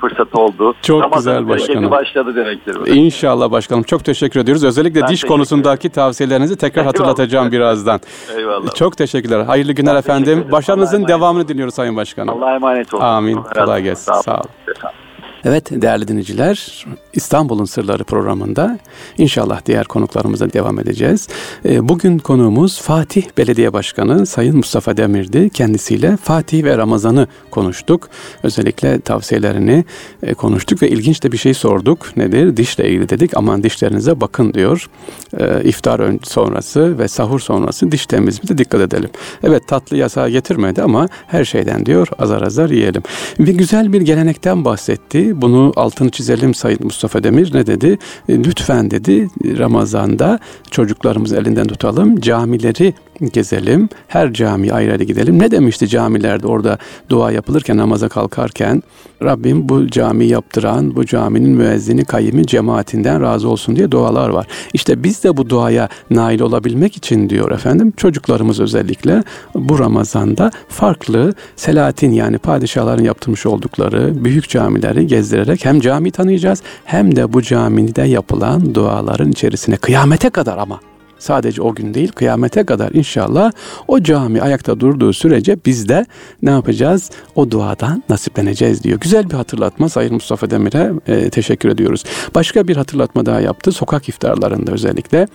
fırsatı 0.08 0.40
oldu. 0.40 0.74
Çok 0.82 1.02
Ramazan 1.02 1.38
güzel 1.38 1.48
başkanım. 1.48 1.90
başladı 1.90 2.36
demektir. 2.36 2.80
Böyle. 2.80 2.94
İnşallah 2.94 3.50
başkanım. 3.50 3.82
Çok 3.82 4.04
teşekkür 4.04 4.40
ediyoruz. 4.40 4.64
Özellikle 4.64 5.02
ben 5.02 5.08
diş 5.08 5.24
konusundaki 5.24 5.90
tavsiyelerinizi 5.90 6.56
tekrar 6.56 6.84
hatırlatacağım 6.84 7.52
birazdan. 7.52 8.00
Eyvallah. 8.36 8.74
Çok 8.74 8.96
teşekkürler. 8.96 9.40
Hayırlı 9.40 9.72
günler 9.72 9.94
ben 9.94 9.98
efendim. 9.98 10.46
Başarınızın 10.52 11.08
devamını 11.08 11.48
diliyoruz 11.48 11.74
Sayın 11.74 11.96
Başkanım. 11.96 12.42
Allah'a 12.42 12.54
emanet 12.54 12.94
olun. 12.94 13.02
Amin. 13.02 13.42
Kolay 13.54 13.82
gelsin. 13.82 14.04
Sağ 14.04 14.14
olun. 14.14 14.22
Sağ 14.22 14.34
olun. 14.34 15.03
Evet 15.44 15.70
değerli 15.70 16.08
dinleyiciler 16.08 16.86
İstanbul'un 17.12 17.64
Sırları 17.64 18.04
programında 18.04 18.78
inşallah 19.18 19.60
diğer 19.66 19.84
konuklarımıza 19.84 20.52
devam 20.52 20.78
edeceğiz. 20.78 21.28
Ee, 21.64 21.88
bugün 21.88 22.18
konuğumuz 22.18 22.80
Fatih 22.80 23.24
Belediye 23.38 23.72
Başkanı 23.72 24.26
Sayın 24.26 24.56
Mustafa 24.56 24.96
Demir'di. 24.96 25.50
Kendisiyle 25.50 26.16
Fatih 26.16 26.64
ve 26.64 26.78
Ramazan'ı 26.78 27.26
konuştuk. 27.50 28.08
Özellikle 28.42 29.00
tavsiyelerini 29.00 29.84
e, 30.22 30.34
konuştuk 30.34 30.82
ve 30.82 30.88
ilginç 30.88 31.22
de 31.22 31.32
bir 31.32 31.38
şey 31.38 31.54
sorduk. 31.54 32.16
Nedir? 32.16 32.56
Dişle 32.56 32.88
ilgili 32.88 33.08
dedik. 33.08 33.36
Aman 33.36 33.62
dişlerinize 33.62 34.20
bakın 34.20 34.54
diyor. 34.54 34.90
Ee, 35.38 35.62
iftar 35.64 36.12
sonrası 36.22 36.98
ve 36.98 37.08
sahur 37.08 37.40
sonrası 37.40 37.92
diş 37.92 38.06
temizliğine 38.06 38.58
dikkat 38.58 38.80
edelim. 38.80 39.10
Evet 39.42 39.68
tatlı 39.68 39.96
yasağı 39.96 40.28
getirmedi 40.28 40.82
ama 40.82 41.08
her 41.26 41.44
şeyden 41.44 41.86
diyor 41.86 42.08
azar 42.18 42.42
azar 42.42 42.70
yiyelim. 42.70 43.02
Ve 43.40 43.52
güzel 43.52 43.92
bir 43.92 44.00
gelenekten 44.00 44.64
bahsetti 44.64 45.33
bunu 45.42 45.72
altını 45.76 46.10
çizelim 46.10 46.54
Sayın 46.54 46.78
Mustafa 46.82 47.24
Demir 47.24 47.54
ne 47.54 47.66
dedi? 47.66 47.98
E, 48.28 48.38
lütfen 48.38 48.90
dedi 48.90 49.28
Ramazan'da 49.58 50.38
çocuklarımızı 50.70 51.36
elinden 51.36 51.66
tutalım, 51.66 52.20
camileri 52.20 52.94
gezelim, 53.32 53.88
her 54.08 54.32
cami 54.32 54.72
ayrı 54.72 54.94
ayrı 54.94 55.04
gidelim. 55.04 55.38
Ne 55.38 55.50
demişti 55.50 55.88
camilerde 55.88 56.46
orada 56.46 56.78
dua 57.10 57.30
yapılırken, 57.30 57.76
namaza 57.76 58.08
kalkarken? 58.08 58.82
Rabbim 59.22 59.68
bu 59.68 59.88
cami 59.88 60.26
yaptıran, 60.26 60.96
bu 60.96 61.06
caminin 61.06 61.50
müezzini, 61.50 62.04
kayyimi, 62.04 62.46
cemaatinden 62.46 63.22
razı 63.22 63.48
olsun 63.48 63.76
diye 63.76 63.90
dualar 63.90 64.28
var. 64.28 64.46
İşte 64.72 65.02
biz 65.02 65.24
de 65.24 65.36
bu 65.36 65.50
duaya 65.50 65.88
nail 66.10 66.40
olabilmek 66.40 66.96
için 66.96 67.30
diyor 67.30 67.50
efendim, 67.50 67.92
çocuklarımız 67.96 68.60
özellikle 68.60 69.22
bu 69.54 69.78
Ramazan'da 69.78 70.50
farklı 70.68 71.34
Selahattin 71.56 72.12
yani 72.12 72.38
padişahların 72.38 73.04
yaptırmış 73.04 73.46
oldukları 73.46 74.24
büyük 74.24 74.48
camileri 74.48 75.06
gezdirerek 75.06 75.64
hem 75.64 75.80
cami 75.80 76.10
tanıyacağız 76.10 76.62
hem 76.84 77.16
de 77.16 77.32
bu 77.32 77.42
camide 77.42 78.02
yapılan 78.02 78.74
duaların 78.74 79.30
içerisine 79.30 79.76
kıyamete 79.76 80.30
kadar 80.30 80.58
ama 80.58 80.80
sadece 81.24 81.62
o 81.62 81.74
gün 81.74 81.94
değil 81.94 82.12
kıyamete 82.12 82.64
kadar 82.64 82.92
inşallah 82.92 83.52
o 83.88 84.02
cami 84.02 84.42
ayakta 84.42 84.80
durduğu 84.80 85.12
sürece 85.12 85.56
biz 85.66 85.88
de 85.88 86.06
ne 86.42 86.50
yapacağız? 86.50 87.10
O 87.34 87.50
duadan 87.50 88.02
nasipleneceğiz 88.08 88.84
diyor. 88.84 89.00
Güzel 89.00 89.30
bir 89.30 89.34
hatırlatma 89.34 89.88
Sayın 89.88 90.14
Mustafa 90.14 90.50
Demir'e 90.50 90.92
e, 91.06 91.30
teşekkür 91.30 91.68
ediyoruz. 91.68 92.04
Başka 92.34 92.68
bir 92.68 92.76
hatırlatma 92.76 93.26
daha 93.26 93.40
yaptı. 93.40 93.72
Sokak 93.72 94.08
iftarlarında 94.08 94.72
özellikle 94.72 95.28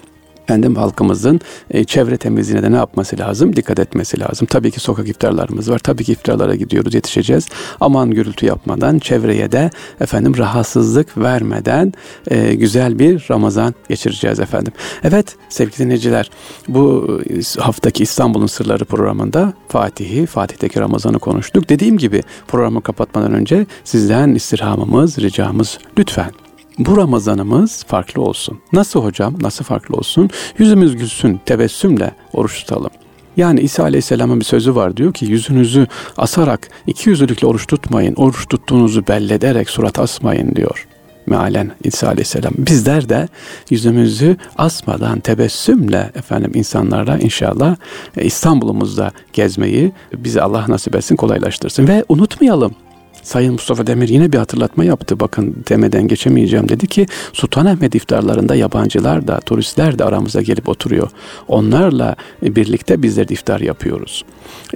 efendim 0.49 0.75
halkımızın 0.75 1.41
e, 1.71 1.83
çevre 1.83 2.17
temizliğine 2.17 2.63
de 2.63 2.71
ne 2.71 2.75
yapması 2.75 3.19
lazım? 3.19 3.55
Dikkat 3.55 3.79
etmesi 3.79 4.19
lazım. 4.19 4.47
Tabii 4.51 4.71
ki 4.71 4.79
sokak 4.79 5.09
iftarlarımız 5.09 5.71
var. 5.71 5.79
Tabii 5.79 6.03
ki 6.03 6.11
iftarlara 6.11 6.55
gidiyoruz, 6.55 6.93
yetişeceğiz. 6.93 7.47
Aman 7.79 8.11
gürültü 8.11 8.45
yapmadan, 8.45 8.99
çevreye 8.99 9.51
de 9.51 9.71
efendim 10.01 10.37
rahatsızlık 10.37 11.17
vermeden 11.17 11.93
e, 12.31 12.55
güzel 12.55 12.99
bir 12.99 13.27
Ramazan 13.31 13.73
geçireceğiz 13.89 14.39
efendim. 14.39 14.73
Evet 15.03 15.35
sevgili 15.49 15.77
dinleyiciler 15.77 16.29
bu 16.67 17.19
e, 17.29 17.61
haftaki 17.61 18.03
İstanbul'un 18.03 18.47
Sırları 18.47 18.85
programında 18.85 19.53
Fatih'i, 19.67 20.25
Fatih'teki 20.25 20.79
Ramazan'ı 20.79 21.19
konuştuk. 21.19 21.69
Dediğim 21.69 21.97
gibi 21.97 22.23
programı 22.47 22.81
kapatmadan 22.81 23.33
önce 23.33 23.65
sizden 23.83 24.35
istirhamımız, 24.35 25.19
ricamız 25.19 25.79
lütfen 25.97 26.48
bu 26.79 26.97
Ramazanımız 26.97 27.83
farklı 27.83 28.21
olsun. 28.21 28.59
Nasıl 28.73 29.03
hocam? 29.03 29.33
Nasıl 29.41 29.65
farklı 29.65 29.95
olsun? 29.95 30.29
Yüzümüz 30.57 30.97
gülsün, 30.97 31.39
tebessümle 31.45 32.11
oruç 32.33 32.59
tutalım. 32.59 32.91
Yani 33.37 33.61
İsa 33.61 33.83
Aleyhisselam'ın 33.83 34.39
bir 34.39 34.45
sözü 34.45 34.75
var 34.75 34.97
diyor 34.97 35.13
ki 35.13 35.25
yüzünüzü 35.25 35.87
asarak 36.17 36.69
iki 36.87 37.09
yüzlülükle 37.09 37.47
oruç 37.47 37.67
tutmayın. 37.67 38.15
Oruç 38.15 38.47
tuttuğunuzu 38.47 39.07
bellederek 39.07 39.69
surat 39.69 39.99
asmayın 39.99 40.55
diyor. 40.55 40.87
Mealen 41.25 41.71
İsa 41.83 42.07
Aleyhisselam. 42.07 42.53
Bizler 42.57 43.09
de 43.09 43.27
yüzümüzü 43.69 44.37
asmadan 44.57 45.19
tebessümle 45.19 46.11
efendim 46.15 46.51
insanlarla 46.53 47.17
inşallah 47.17 47.75
e, 48.17 48.25
İstanbul'umuzda 48.25 49.11
gezmeyi 49.33 49.91
bize 50.13 50.41
Allah 50.41 50.65
nasip 50.67 50.95
etsin 50.95 51.15
kolaylaştırsın. 51.15 51.87
Ve 51.87 52.05
unutmayalım 52.09 52.75
Sayın 53.23 53.53
Mustafa 53.53 53.87
Demir 53.87 54.09
yine 54.09 54.31
bir 54.31 54.37
hatırlatma 54.37 54.83
yaptı. 54.83 55.19
Bakın 55.19 55.55
demeden 55.69 56.07
geçemeyeceğim 56.07 56.69
dedi 56.69 56.87
ki 56.87 57.05
Sultanahmet 57.33 57.95
iftarlarında 57.95 58.55
yabancılar 58.55 59.27
da 59.27 59.39
turistler 59.39 59.99
de 59.99 60.03
aramıza 60.03 60.41
gelip 60.41 60.69
oturuyor. 60.69 61.09
Onlarla 61.47 62.15
birlikte 62.41 63.01
bizler 63.01 63.27
de 63.27 63.33
iftar 63.33 63.59
yapıyoruz. 63.59 64.23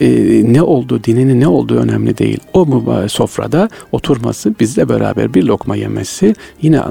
Ee, 0.01 0.41
ne 0.53 0.61
olduğu, 0.61 1.03
dininin 1.03 1.39
ne 1.41 1.47
olduğu 1.47 1.77
önemli 1.77 2.17
değil. 2.17 2.39
O 2.53 2.65
mübarek 2.65 3.11
sofrada 3.11 3.69
oturması, 3.91 4.53
bizle 4.59 4.89
beraber 4.89 5.33
bir 5.33 5.43
lokma 5.43 5.75
yemesi 5.75 6.35
yine 6.61 6.81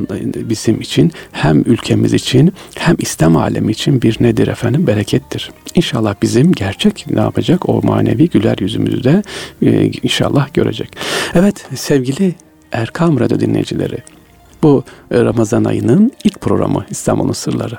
bizim 0.48 0.80
için 0.80 1.12
hem 1.32 1.60
ülkemiz 1.60 2.12
için 2.14 2.52
hem 2.74 2.96
İslam 2.98 3.36
alemi 3.36 3.72
için 3.72 4.02
bir 4.02 4.16
nedir 4.20 4.48
efendim? 4.48 4.86
Berekettir. 4.86 5.50
İnşallah 5.74 6.14
bizim 6.22 6.52
gerçek 6.52 7.06
ne 7.10 7.20
yapacak? 7.20 7.68
O 7.68 7.82
manevi 7.82 8.28
güler 8.28 8.58
yüzümüzü 8.60 9.04
de 9.04 9.22
e, 9.62 9.90
inşallah 10.02 10.54
görecek. 10.54 10.88
Evet 11.42 11.66
sevgili 11.74 12.34
Erkam 12.72 13.20
Radyo 13.20 13.40
dinleyicileri 13.40 13.98
bu 14.62 14.84
Ramazan 15.12 15.64
ayının 15.64 16.12
ilk 16.24 16.40
programı 16.40 16.86
İstanbul'un 16.90 17.32
Sırları. 17.32 17.78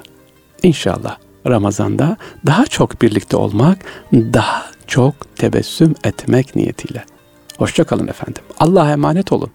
İnşallah 0.63 1.17
Ramazan'da 1.47 2.17
daha 2.45 2.65
çok 2.65 3.01
birlikte 3.01 3.37
olmak, 3.37 3.77
daha 4.13 4.65
çok 4.87 5.35
tebessüm 5.35 5.95
etmek 6.03 6.55
niyetiyle. 6.55 7.05
Hoşçakalın 7.57 8.07
efendim. 8.07 8.43
Allah'a 8.59 8.91
emanet 8.91 9.31
olun. 9.31 9.51